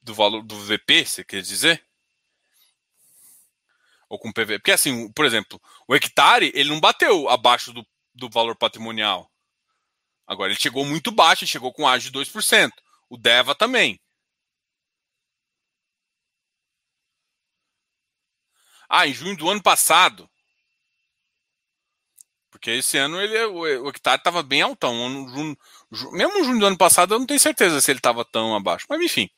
[0.02, 1.82] do valor do VP, você quer dizer?
[4.14, 4.58] Ou com PV.
[4.58, 9.30] Porque assim, por exemplo, o hectare, ele não bateu abaixo do, do valor patrimonial.
[10.26, 12.70] Agora, ele chegou muito baixo, chegou com ágio de 2%.
[13.10, 14.00] O DEVA também.
[18.88, 20.28] Ah, em junho do ano passado.
[22.50, 24.94] Porque esse ano ele, o, hectare estava bem altão.
[25.28, 25.56] Junho,
[26.12, 28.86] mesmo no junho do ano passado, eu não tenho certeza se ele estava tão abaixo.
[28.88, 29.28] Mas enfim,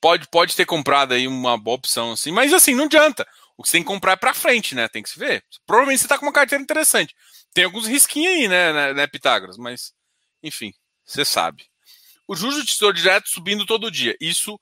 [0.00, 2.30] pode, pode ter comprado aí uma boa opção assim.
[2.30, 3.26] Mas assim, não adianta.
[3.56, 4.88] O que você tem que comprar é para frente, né?
[4.88, 5.44] Tem que se ver.
[5.66, 7.14] Provavelmente você está com uma carteira interessante.
[7.52, 9.56] Tem alguns risquinhos aí, né, né, né Pitágoras?
[9.56, 9.92] Mas,
[10.42, 10.72] enfim,
[11.04, 11.64] você sabe.
[12.26, 14.16] O juros de tesouro direto subindo todo dia.
[14.20, 14.58] Isso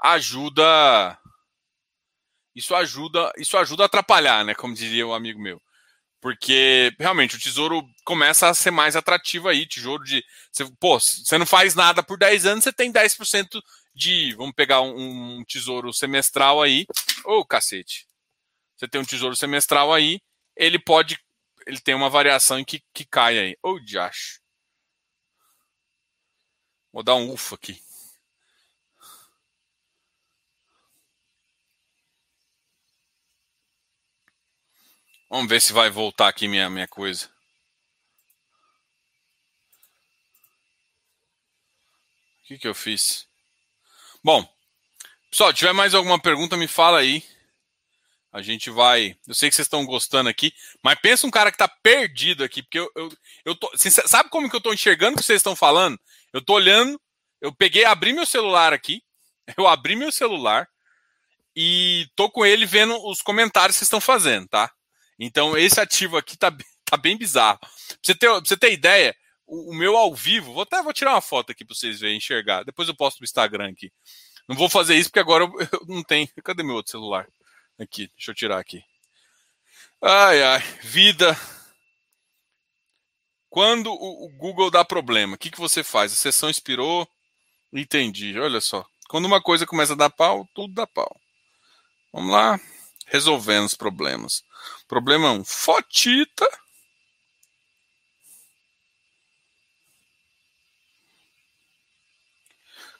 [0.00, 1.18] ajuda.
[2.54, 4.54] Isso ajuda, isso ajuda a atrapalhar, né?
[4.54, 5.60] Como diria um amigo meu.
[6.20, 9.66] Porque realmente o tesouro começa a ser mais atrativo aí.
[9.66, 10.24] Tesouro de.
[10.52, 13.60] Você, pô, você não faz nada por 10 anos, você tem 10%
[13.94, 14.34] de.
[14.34, 16.86] Vamos pegar um, um tesouro semestral aí.
[17.24, 18.06] Ô, oh, cacete.
[18.76, 20.20] Você tem um tesouro semestral aí,
[20.56, 21.18] ele pode.
[21.66, 23.56] Ele tem uma variação que, que cai aí.
[23.62, 24.40] Ô, oh, diacho.
[26.92, 27.82] Vou dar um ufa aqui.
[35.28, 37.28] Vamos ver se vai voltar aqui minha, minha coisa.
[42.38, 43.26] O que, que eu fiz?
[44.22, 44.46] Bom,
[45.30, 47.24] pessoal, tiver mais alguma pergunta, me fala aí.
[48.34, 49.16] A gente vai.
[49.28, 52.64] Eu sei que vocês estão gostando aqui, mas pensa um cara que está perdido aqui,
[52.64, 53.08] porque eu, eu,
[53.44, 53.70] eu tô.
[53.78, 55.96] Sabe como que eu estou enxergando o que vocês estão falando?
[56.32, 57.00] Eu estou olhando,
[57.40, 59.04] eu peguei, abri meu celular aqui,
[59.56, 60.68] eu abri meu celular
[61.54, 64.68] e tô com ele vendo os comentários que vocês estão fazendo, tá?
[65.16, 66.52] Então, esse ativo aqui tá,
[66.84, 67.60] tá bem bizarro.
[67.60, 67.68] Pra
[68.02, 69.14] você ter, pra você ter ideia,
[69.46, 72.16] o, o, meu ao vivo, vou até vou tirar uma foto aqui para vocês verem,
[72.16, 72.64] enxergar.
[72.64, 73.92] Depois eu posto no Instagram aqui.
[74.48, 76.28] Não vou fazer isso porque agora eu, eu não tenho.
[76.42, 77.28] Cadê meu outro celular?
[77.78, 78.84] Aqui, deixa eu tirar aqui.
[80.00, 81.36] Ai, ai, vida.
[83.50, 86.12] Quando o, o Google dá problema, o que, que você faz?
[86.12, 87.08] A sessão expirou?
[87.72, 88.86] Entendi, olha só.
[89.08, 91.20] Quando uma coisa começa a dar pau, tudo dá pau.
[92.12, 92.60] Vamos lá,
[93.06, 94.44] resolvendo os problemas.
[94.86, 95.34] Problema 1.
[95.34, 96.48] Um, fotita.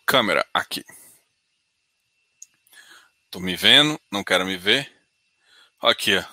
[0.07, 0.85] Câmera aqui.
[3.35, 4.88] Tô me vendo, não quero me ver.
[5.83, 6.25] Aqui, ó.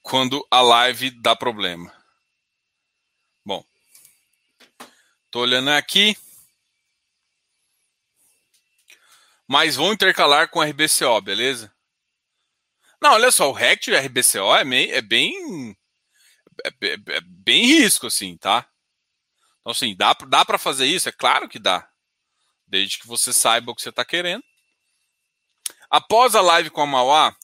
[0.00, 1.92] Quando a live dá problema.
[3.44, 3.64] Bom.
[5.32, 6.16] Tô olhando aqui.
[9.48, 11.74] Mas vão intercalar com RBCO, beleza?
[13.02, 15.76] Não, olha só, o RECT e RBCO é, meio, é bem.
[16.64, 18.64] É, é, é, bem risco, assim, tá?
[19.58, 21.08] Então, assim, dá, dá para fazer isso?
[21.08, 21.90] É claro que dá.
[22.64, 24.44] Desde que você saiba o que você está querendo.
[25.90, 27.34] Após a live com a Mauá,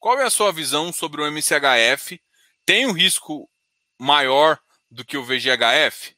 [0.00, 2.20] qual é a sua visão sobre o MCHF?
[2.66, 3.48] Tem um risco
[3.96, 4.58] maior
[4.90, 6.16] do que o VGHF?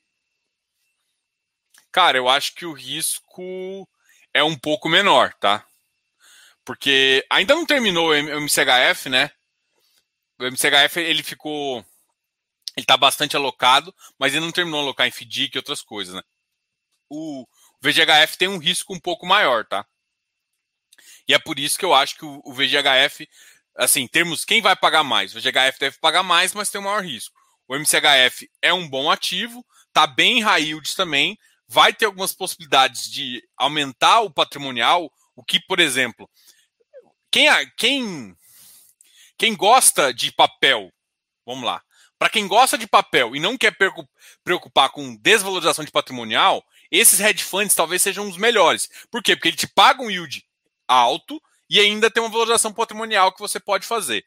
[1.91, 3.87] Cara, eu acho que o risco
[4.33, 5.67] é um pouco menor, tá?
[6.65, 9.31] Porque ainda não terminou o MCHF, né?
[10.39, 11.85] O MCHF ele ficou.
[12.75, 16.15] Ele tá bastante alocado, mas ele não terminou de alocar em FDIC e outras coisas,
[16.15, 16.23] né?
[17.11, 17.47] O
[17.83, 19.87] VGHF tem um risco um pouco maior, tá?
[21.29, 23.29] E é por isso que eu acho que o VGHF,
[23.77, 25.35] assim, termos quem vai pagar mais?
[25.35, 27.35] O VGHF deve pagar mais, mas tem um maior risco.
[27.69, 33.43] O MCHF é um bom ativo, tá bem yields também, vai ter algumas possibilidades de
[33.57, 36.29] aumentar o patrimonial, o que, por exemplo,
[37.31, 38.37] quem, quem,
[39.39, 40.93] quem gosta de papel,
[41.47, 41.83] vamos lá,
[42.19, 43.75] para quem gosta de papel e não quer
[44.45, 48.89] preocupar com desvalorização de patrimonial, esses hedge funds talvez sejam os melhores.
[49.11, 49.35] Por quê?
[49.35, 50.45] Porque ele te paga um yield
[50.87, 54.25] alto e ainda tem uma valorização patrimonial que você pode fazer.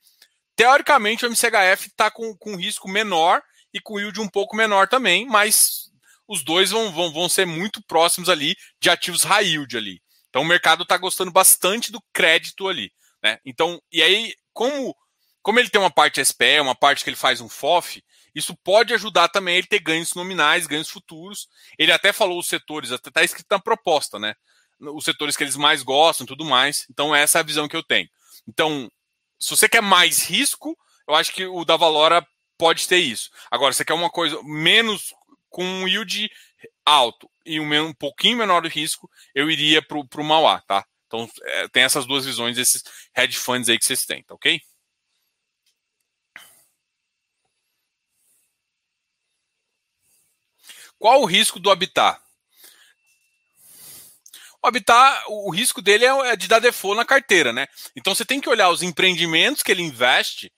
[0.56, 3.41] Teoricamente, o MCHF está com, com risco menor
[3.74, 5.91] e com yield um pouco menor também, mas
[6.28, 10.02] os dois vão, vão, vão ser muito próximos ali de ativos high yield ali.
[10.30, 12.91] Então o mercado está gostando bastante do crédito ali.
[13.24, 13.39] Né?
[13.46, 14.96] Então, e aí, como,
[15.41, 18.94] como ele tem uma parte SPE, uma parte que ele faz um FOF, isso pode
[18.94, 21.48] ajudar também ele ter ganhos nominais, ganhos futuros.
[21.80, 24.36] Ele até falou os setores, até está escrito na proposta, né?
[24.80, 26.86] Os setores que eles mais gostam tudo mais.
[26.90, 28.10] Então, essa é a visão que eu tenho.
[28.48, 28.90] Então,
[29.40, 32.26] se você quer mais risco, eu acho que o da Valora
[32.58, 33.30] pode ter isso.
[33.50, 35.14] Agora, se você quer uma coisa menos
[35.50, 36.30] com um yield
[36.86, 40.86] alto e um, um pouquinho menor de risco, eu iria para o Mauá, tá?
[41.08, 42.84] Então, é, tem essas duas visões desses
[43.16, 44.60] hedge funds aí que vocês têm, tá ok?
[50.98, 52.25] Qual o risco do Habitat?
[55.28, 57.67] O o risco dele é, é de dar default na carteira, né?
[57.95, 60.51] Então você tem que olhar os empreendimentos que ele investe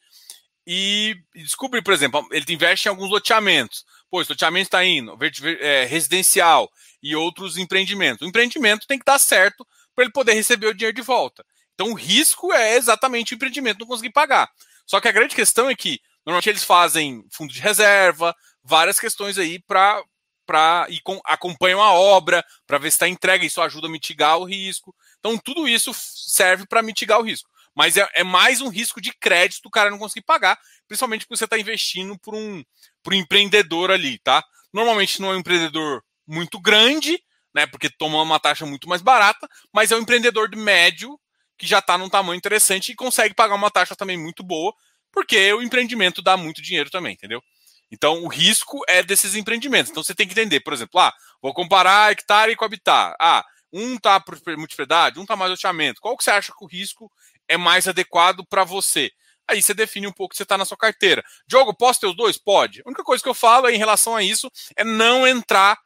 [0.65, 3.85] e descobrir, por exemplo, ele investe em alguns loteamentos.
[4.09, 5.17] Pô, esse loteamento está indo,
[5.61, 6.69] é, residencial
[7.01, 8.25] e outros empreendimentos.
[8.25, 11.45] O empreendimento tem que estar certo para ele poder receber o dinheiro de volta.
[11.73, 14.49] Então o risco é exatamente o empreendimento não conseguir pagar.
[14.85, 19.37] Só que a grande questão é que normalmente eles fazem fundo de reserva, várias questões
[19.37, 20.03] aí para
[20.47, 24.39] para e com, acompanham a obra para ver se está entregue, isso ajuda a mitigar
[24.39, 24.95] o risco.
[25.19, 27.49] Então tudo isso serve para mitigar o risco.
[27.75, 31.37] Mas é, é, mais um risco de crédito do cara não conseguir pagar, principalmente porque
[31.37, 32.63] você está investindo por um,
[33.03, 34.43] por um empreendedor ali, tá?
[34.73, 37.21] Normalmente não é um empreendedor muito grande,
[37.53, 37.67] né?
[37.67, 41.19] Porque toma uma taxa muito mais barata, mas é um empreendedor de médio
[41.55, 44.73] que já está num tamanho interessante e consegue pagar uma taxa também muito boa,
[45.11, 47.43] Porque o empreendimento dá muito dinheiro também, entendeu?
[47.91, 49.91] Então, o risco é desses empreendimentos.
[49.91, 53.15] Então, você tem que entender, por exemplo, ah, vou comparar hectare com habitar.
[53.19, 56.01] Ah, um está por multipropriedade, um está mais loteamento.
[56.01, 57.11] Qual que você acha que o risco
[57.47, 59.11] é mais adequado para você?
[59.47, 61.23] Aí você define um pouco que você está na sua carteira.
[61.47, 62.37] Diogo, posso ter os dois?
[62.37, 62.81] Pode.
[62.81, 65.77] A única coisa que eu falo em relação a isso é não entrar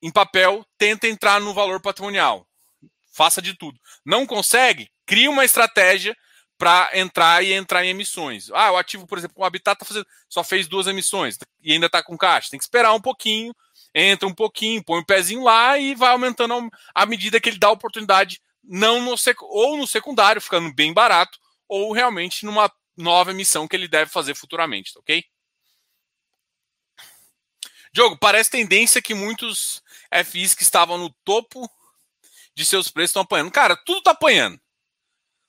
[0.00, 2.46] em papel, tenta entrar no valor patrimonial.
[3.12, 3.80] Faça de tudo.
[4.04, 4.90] Não consegue?
[5.06, 6.16] Cria uma estratégia
[6.56, 8.50] para entrar e entrar em emissões.
[8.52, 11.86] Ah, o ativo, por exemplo, o Habitat tá fazendo, só fez duas emissões e ainda
[11.86, 12.50] está com caixa.
[12.50, 13.54] Tem que esperar um pouquinho,
[13.94, 17.58] entra um pouquinho, põe o um pezinho lá e vai aumentando à medida que ele
[17.58, 21.38] dá oportunidade, não no ou no secundário, ficando bem barato,
[21.68, 25.24] ou realmente numa nova emissão que ele deve fazer futuramente, tá ok?
[27.92, 29.80] Diogo, parece tendência que muitos
[30.24, 31.70] FIs que estavam no topo
[32.54, 33.52] de seus preços estão apanhando.
[33.52, 34.60] Cara, tudo está apanhando.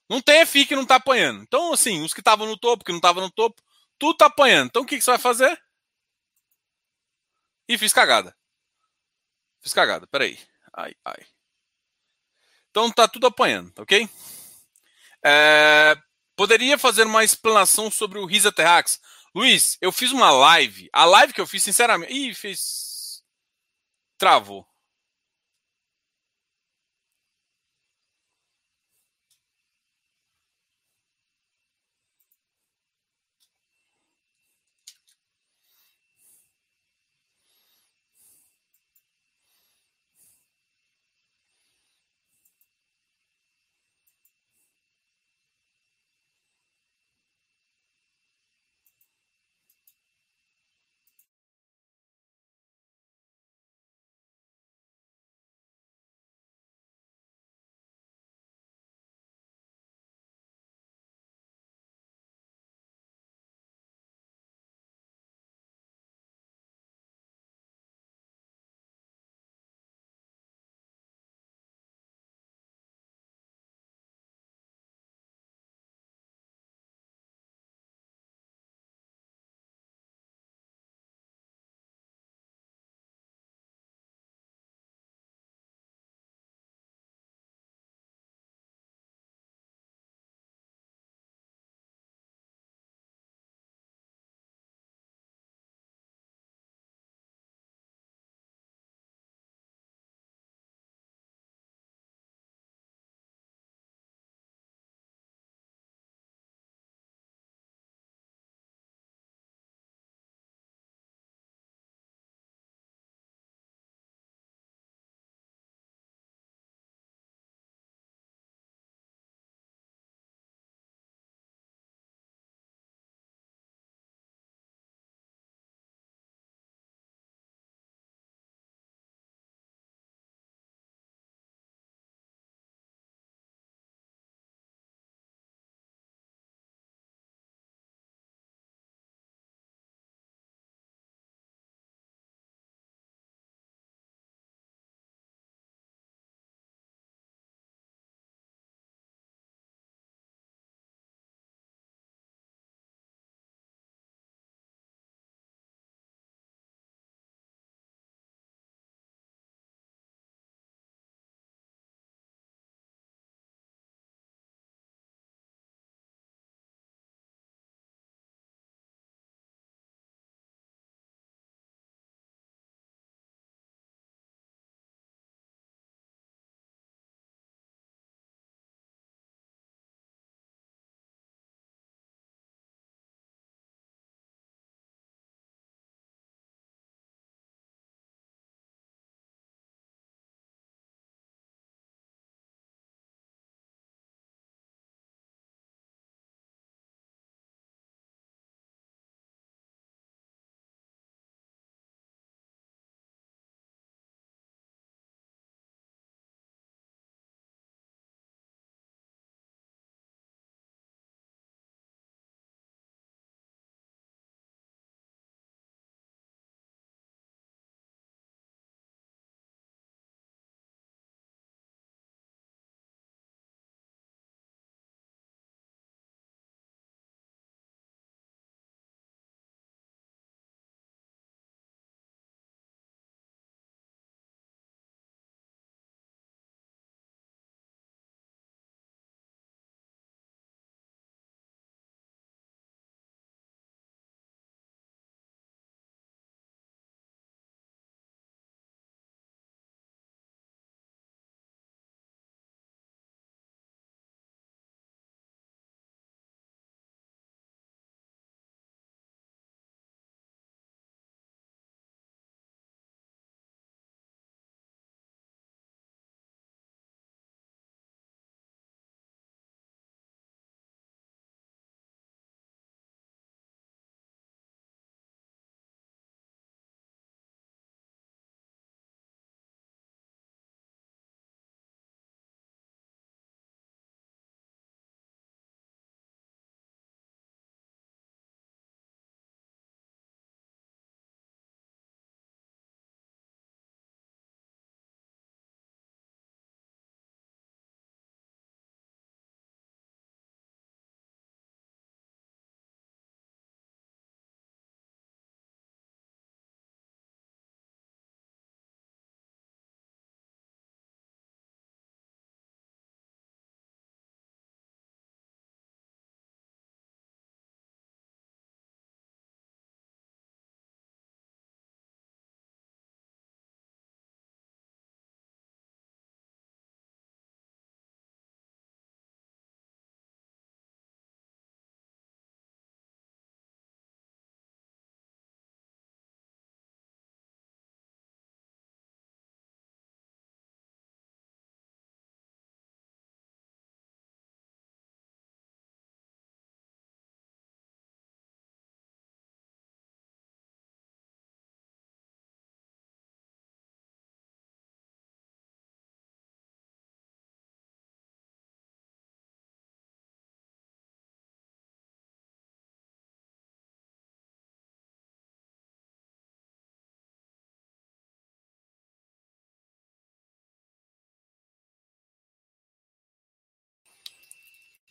[0.09, 1.41] Não tem FI que não está apanhando.
[1.41, 3.61] Então, assim, os que estavam no topo, que não estavam no topo,
[3.97, 4.67] tudo está apanhando.
[4.67, 5.59] Então, o que, que você vai fazer?
[7.67, 8.35] E fiz cagada.
[9.61, 10.37] Fiz cagada, peraí.
[10.73, 11.25] Ai, ai.
[12.69, 14.07] Então tá tudo apanhando, ok?
[15.23, 15.95] É,
[16.35, 18.99] poderia fazer uma explanação sobre o Risa Terrax?
[19.33, 20.89] Luiz, eu fiz uma live.
[20.93, 22.13] A live que eu fiz, sinceramente.
[22.13, 23.23] Ih, fez.
[24.17, 24.67] Travou.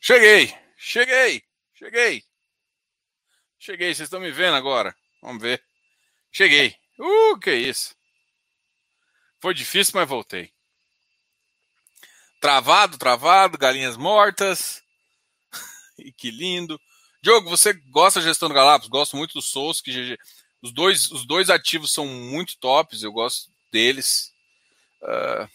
[0.07, 1.43] Cheguei, cheguei,
[1.73, 2.23] cheguei.
[3.59, 4.95] Cheguei, vocês estão me vendo agora?
[5.23, 5.65] Vamos ver.
[6.31, 6.77] Cheguei.
[6.99, 7.97] Uh, que isso.
[9.41, 10.53] Foi difícil, mas voltei.
[12.39, 14.83] Travado, travado, galinhas mortas.
[15.97, 16.79] e que lindo.
[17.23, 18.91] Diogo, você gosta de gestão do Galápagos?
[18.91, 20.19] Gosto muito do Souls, que
[20.61, 24.35] os dois, os dois ativos são muito tops, eu gosto deles.
[25.01, 25.49] Uh,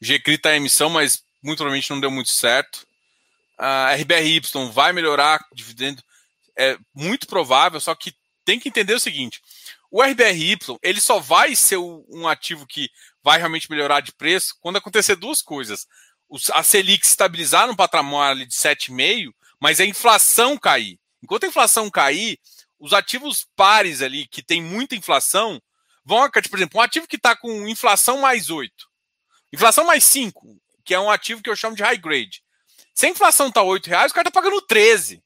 [0.00, 2.86] o GCRI está em emissão, mas muito provavelmente não deu muito certo.
[3.56, 4.40] A RBRY
[4.72, 6.02] vai melhorar dividendo,
[6.56, 9.40] é muito provável, só que tem que entender o seguinte:
[9.90, 12.90] o RBRY ele só vai ser um ativo que
[13.22, 15.86] vai realmente melhorar de preço quando acontecer duas coisas.
[16.52, 19.32] A Selic estabilizar no patamar de 7,5
[19.64, 21.00] mas a inflação cair.
[21.22, 22.38] Enquanto a inflação cair,
[22.78, 25.58] os ativos pares ali, que tem muita inflação,
[26.04, 26.30] vão.
[26.30, 28.70] Por exemplo, um ativo que está com inflação mais 8,
[29.54, 32.43] inflação mais 5, que é um ativo que eu chamo de high grade.
[32.94, 35.22] Se a inflação está 8 reais, o cara está pagando 13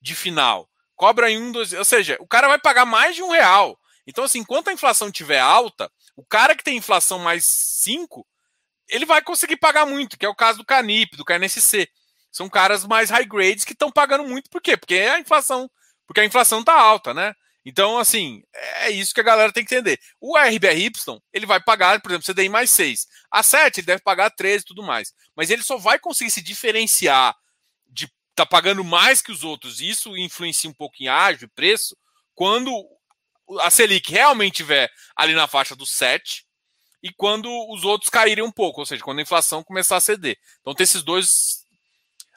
[0.00, 0.68] de final.
[0.94, 1.72] Cobra em um, dois.
[1.72, 3.78] Ou seja, o cara vai pagar mais de um real.
[4.06, 8.26] Então, assim, enquanto a inflação estiver alta, o cara que tem inflação mais 5,
[8.88, 11.88] ele vai conseguir pagar muito, que é o caso do Canip, do KNSC
[12.34, 14.50] são caras mais high grades que estão pagando muito.
[14.50, 14.76] Por quê?
[14.76, 15.70] Porque a inflação,
[16.04, 17.32] porque a inflação está alta, né?
[17.64, 19.98] Então, assim, é isso que a galera tem que entender.
[20.20, 20.92] O RBRY,
[21.32, 23.06] ele vai pagar, por exemplo, CDI mais 6.
[23.30, 25.14] A 7, ele deve pagar 13 e tudo mais.
[25.34, 27.34] Mas ele só vai conseguir se diferenciar
[27.86, 31.96] de tá pagando mais que os outros, isso influencia um pouco em ágio e preço,
[32.34, 32.70] quando
[33.60, 36.44] a Selic realmente estiver ali na faixa do 7
[37.02, 40.36] e quando os outros caírem um pouco, ou seja, quando a inflação começar a ceder.
[40.60, 41.63] Então tem esses dois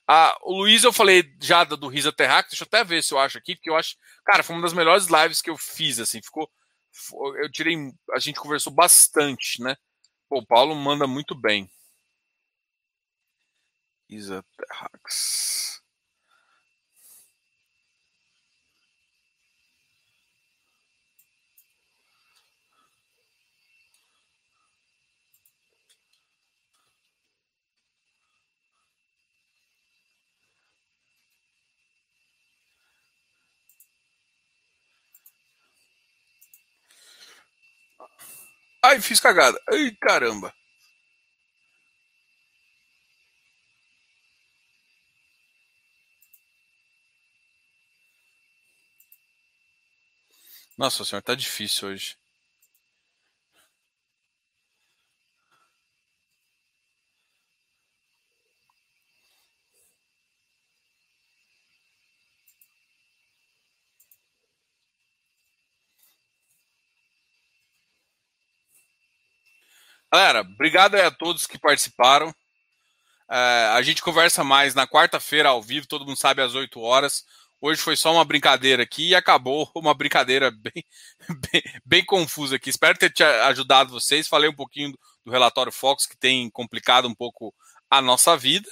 [0.08, 3.20] ah, o Luiz, eu falei já do Risa Terrax, deixa eu até ver se eu
[3.20, 3.98] acho aqui, porque eu acho.
[4.26, 6.50] Cara, foi uma das melhores lives que eu fiz, assim, ficou.
[7.38, 7.76] Eu tirei.
[8.14, 9.76] A gente conversou bastante, né?
[10.30, 11.70] Pô, o Paulo manda muito bem.
[14.10, 15.77] Risa Terrax.
[38.84, 39.60] Ai, fiz cagada.
[39.72, 40.54] Ai, caramba.
[50.78, 52.16] Nossa senhora, tá difícil hoje.
[70.12, 72.34] Galera, obrigado a todos que participaram.
[73.30, 77.26] É, a gente conversa mais na quarta-feira ao vivo, todo mundo sabe, às 8 horas.
[77.60, 80.86] Hoje foi só uma brincadeira aqui e acabou uma brincadeira bem,
[81.52, 82.70] bem, bem confusa aqui.
[82.70, 84.28] Espero ter te ajudado vocês.
[84.30, 84.94] Falei um pouquinho
[85.26, 87.54] do relatório Fox, que tem complicado um pouco
[87.90, 88.70] a nossa vida.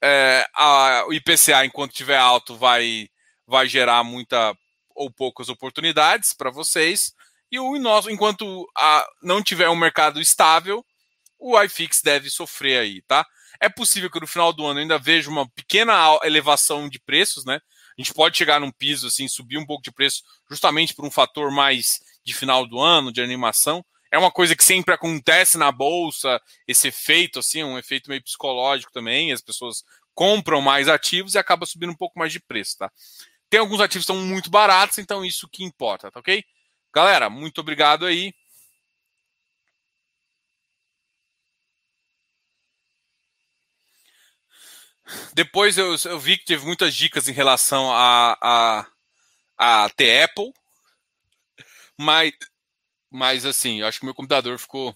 [0.00, 3.08] É, a, o IPCA, enquanto estiver alto, vai,
[3.46, 4.56] vai gerar muita
[4.94, 7.12] ou poucas oportunidades para vocês.
[7.52, 10.82] E o nosso, enquanto a, não tiver um mercado estável,
[11.38, 13.26] o iFix deve sofrer aí, tá?
[13.60, 17.60] É possível que no final do ano ainda veja uma pequena elevação de preços, né?
[17.96, 21.10] A gente pode chegar num piso assim, subir um pouco de preço, justamente por um
[21.10, 23.84] fator mais de final do ano, de animação.
[24.10, 28.92] É uma coisa que sempre acontece na bolsa, esse efeito, assim, um efeito meio psicológico
[28.92, 29.30] também.
[29.30, 29.84] As pessoas
[30.14, 32.90] compram mais ativos e acaba subindo um pouco mais de preço, tá?
[33.50, 36.42] Tem alguns ativos que estão muito baratos, então isso que importa, tá ok?
[36.94, 38.34] Galera, muito obrigado aí.
[45.34, 48.86] Depois eu, eu, vi que teve muitas dicas em relação a, a,
[49.84, 50.52] a ter Apple,
[51.98, 52.32] mas,
[53.10, 54.94] mas assim, eu acho que meu computador ficou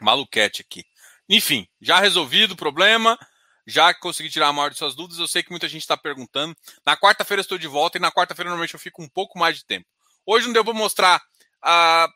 [0.00, 0.84] maluquete aqui.
[1.28, 3.18] Enfim, já resolvido o problema,
[3.66, 5.18] já consegui tirar a maior de suas dúvidas.
[5.18, 6.56] Eu sei que muita gente está perguntando.
[6.84, 9.64] Na quarta-feira estou de volta e na quarta-feira normalmente eu fico um pouco mais de
[9.64, 9.86] tempo.
[10.26, 11.20] Hoje não deu para mostrar
[11.64, 12.08] uh,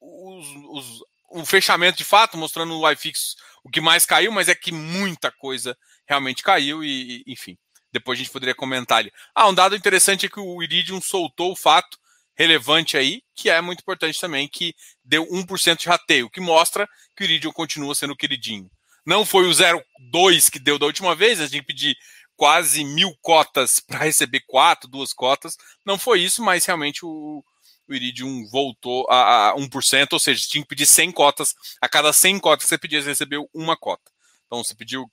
[0.00, 4.54] os, os, o fechamento de fato, mostrando o iFix o que mais caiu, mas é
[4.54, 5.76] que muita coisa
[6.06, 7.56] realmente caiu e, enfim,
[7.90, 9.10] depois a gente poderia comentar ali.
[9.34, 11.98] Ah, um dado interessante é que o Iridium soltou o fato
[12.36, 17.22] relevante aí, que é muito importante também, que deu 1% de rateio, que mostra que
[17.22, 18.70] o Iridium continua sendo queridinho.
[19.06, 21.96] Não foi o 0,2 que deu da última vez, a gente pedir
[22.36, 25.56] quase mil cotas para receber quatro, duas cotas.
[25.84, 27.44] Não foi isso, mas realmente o,
[27.88, 31.54] o Iridium voltou a, a 1%, ou seja, tinha que pedir 100 cotas.
[31.80, 34.10] A cada 100 cotas que você pedia, você recebeu uma cota.
[34.46, 35.10] Então você pediu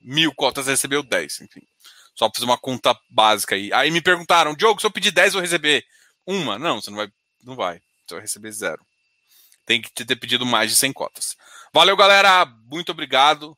[0.00, 1.62] mil cotas, recebeu 10, enfim.
[2.14, 3.72] Só fiz uma conta básica aí.
[3.72, 5.84] Aí me perguntaram, Diogo, se eu pedir 10, eu vou receber
[6.26, 6.58] uma?
[6.58, 7.08] Não, você não vai,
[7.42, 7.80] não vai.
[8.06, 8.84] Você vai receber zero.
[9.66, 11.36] Tem que ter pedido mais de 100 cotas.
[11.72, 12.46] Valeu, galera.
[12.70, 13.56] Muito obrigado.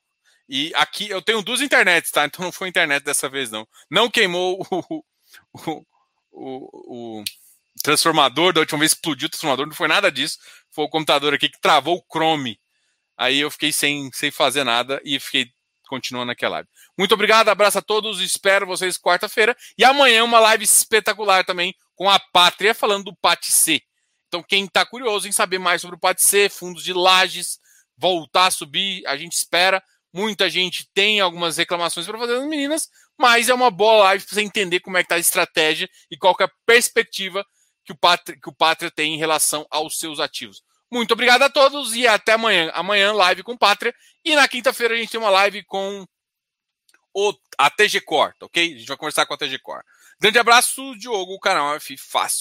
[0.48, 2.24] E aqui eu tenho duas internets, tá?
[2.24, 3.66] Então não foi internet dessa vez, não.
[3.90, 5.04] Não queimou o,
[5.52, 5.84] o,
[6.32, 7.24] o, o
[7.82, 10.38] transformador, da última vez explodiu o transformador, não foi nada disso.
[10.70, 12.60] Foi o computador aqui que travou o Chrome.
[13.16, 15.50] Aí eu fiquei sem, sem fazer nada e fiquei
[15.88, 16.68] continuando aquela live.
[16.98, 19.56] Muito obrigado, abraço a todos, espero vocês quarta-feira.
[19.78, 23.82] E amanhã uma live espetacular também com a Pátria falando do PAT-C.
[24.28, 27.58] Então, quem está curioso em saber mais sobre o PAT-C, fundos de lajes,
[27.96, 29.82] voltar a subir, a gente espera.
[30.16, 32.88] Muita gente tem algumas reclamações para fazer das meninas,
[33.18, 36.16] mas é uma boa live para você entender como é que está a estratégia e
[36.16, 37.44] qual é a perspectiva
[37.84, 40.62] que o, Pátria, que o Pátria tem em relação aos seus ativos.
[40.90, 42.70] Muito obrigado a todos e até amanhã.
[42.72, 43.94] Amanhã, live com Pátria.
[44.24, 46.06] E na quinta-feira a gente tem uma live com
[47.12, 48.74] o, a TG Core, ok?
[48.74, 49.84] A gente vai conversar com a TG Core.
[50.18, 52.34] Grande abraço, Diogo, o canal F Fácil.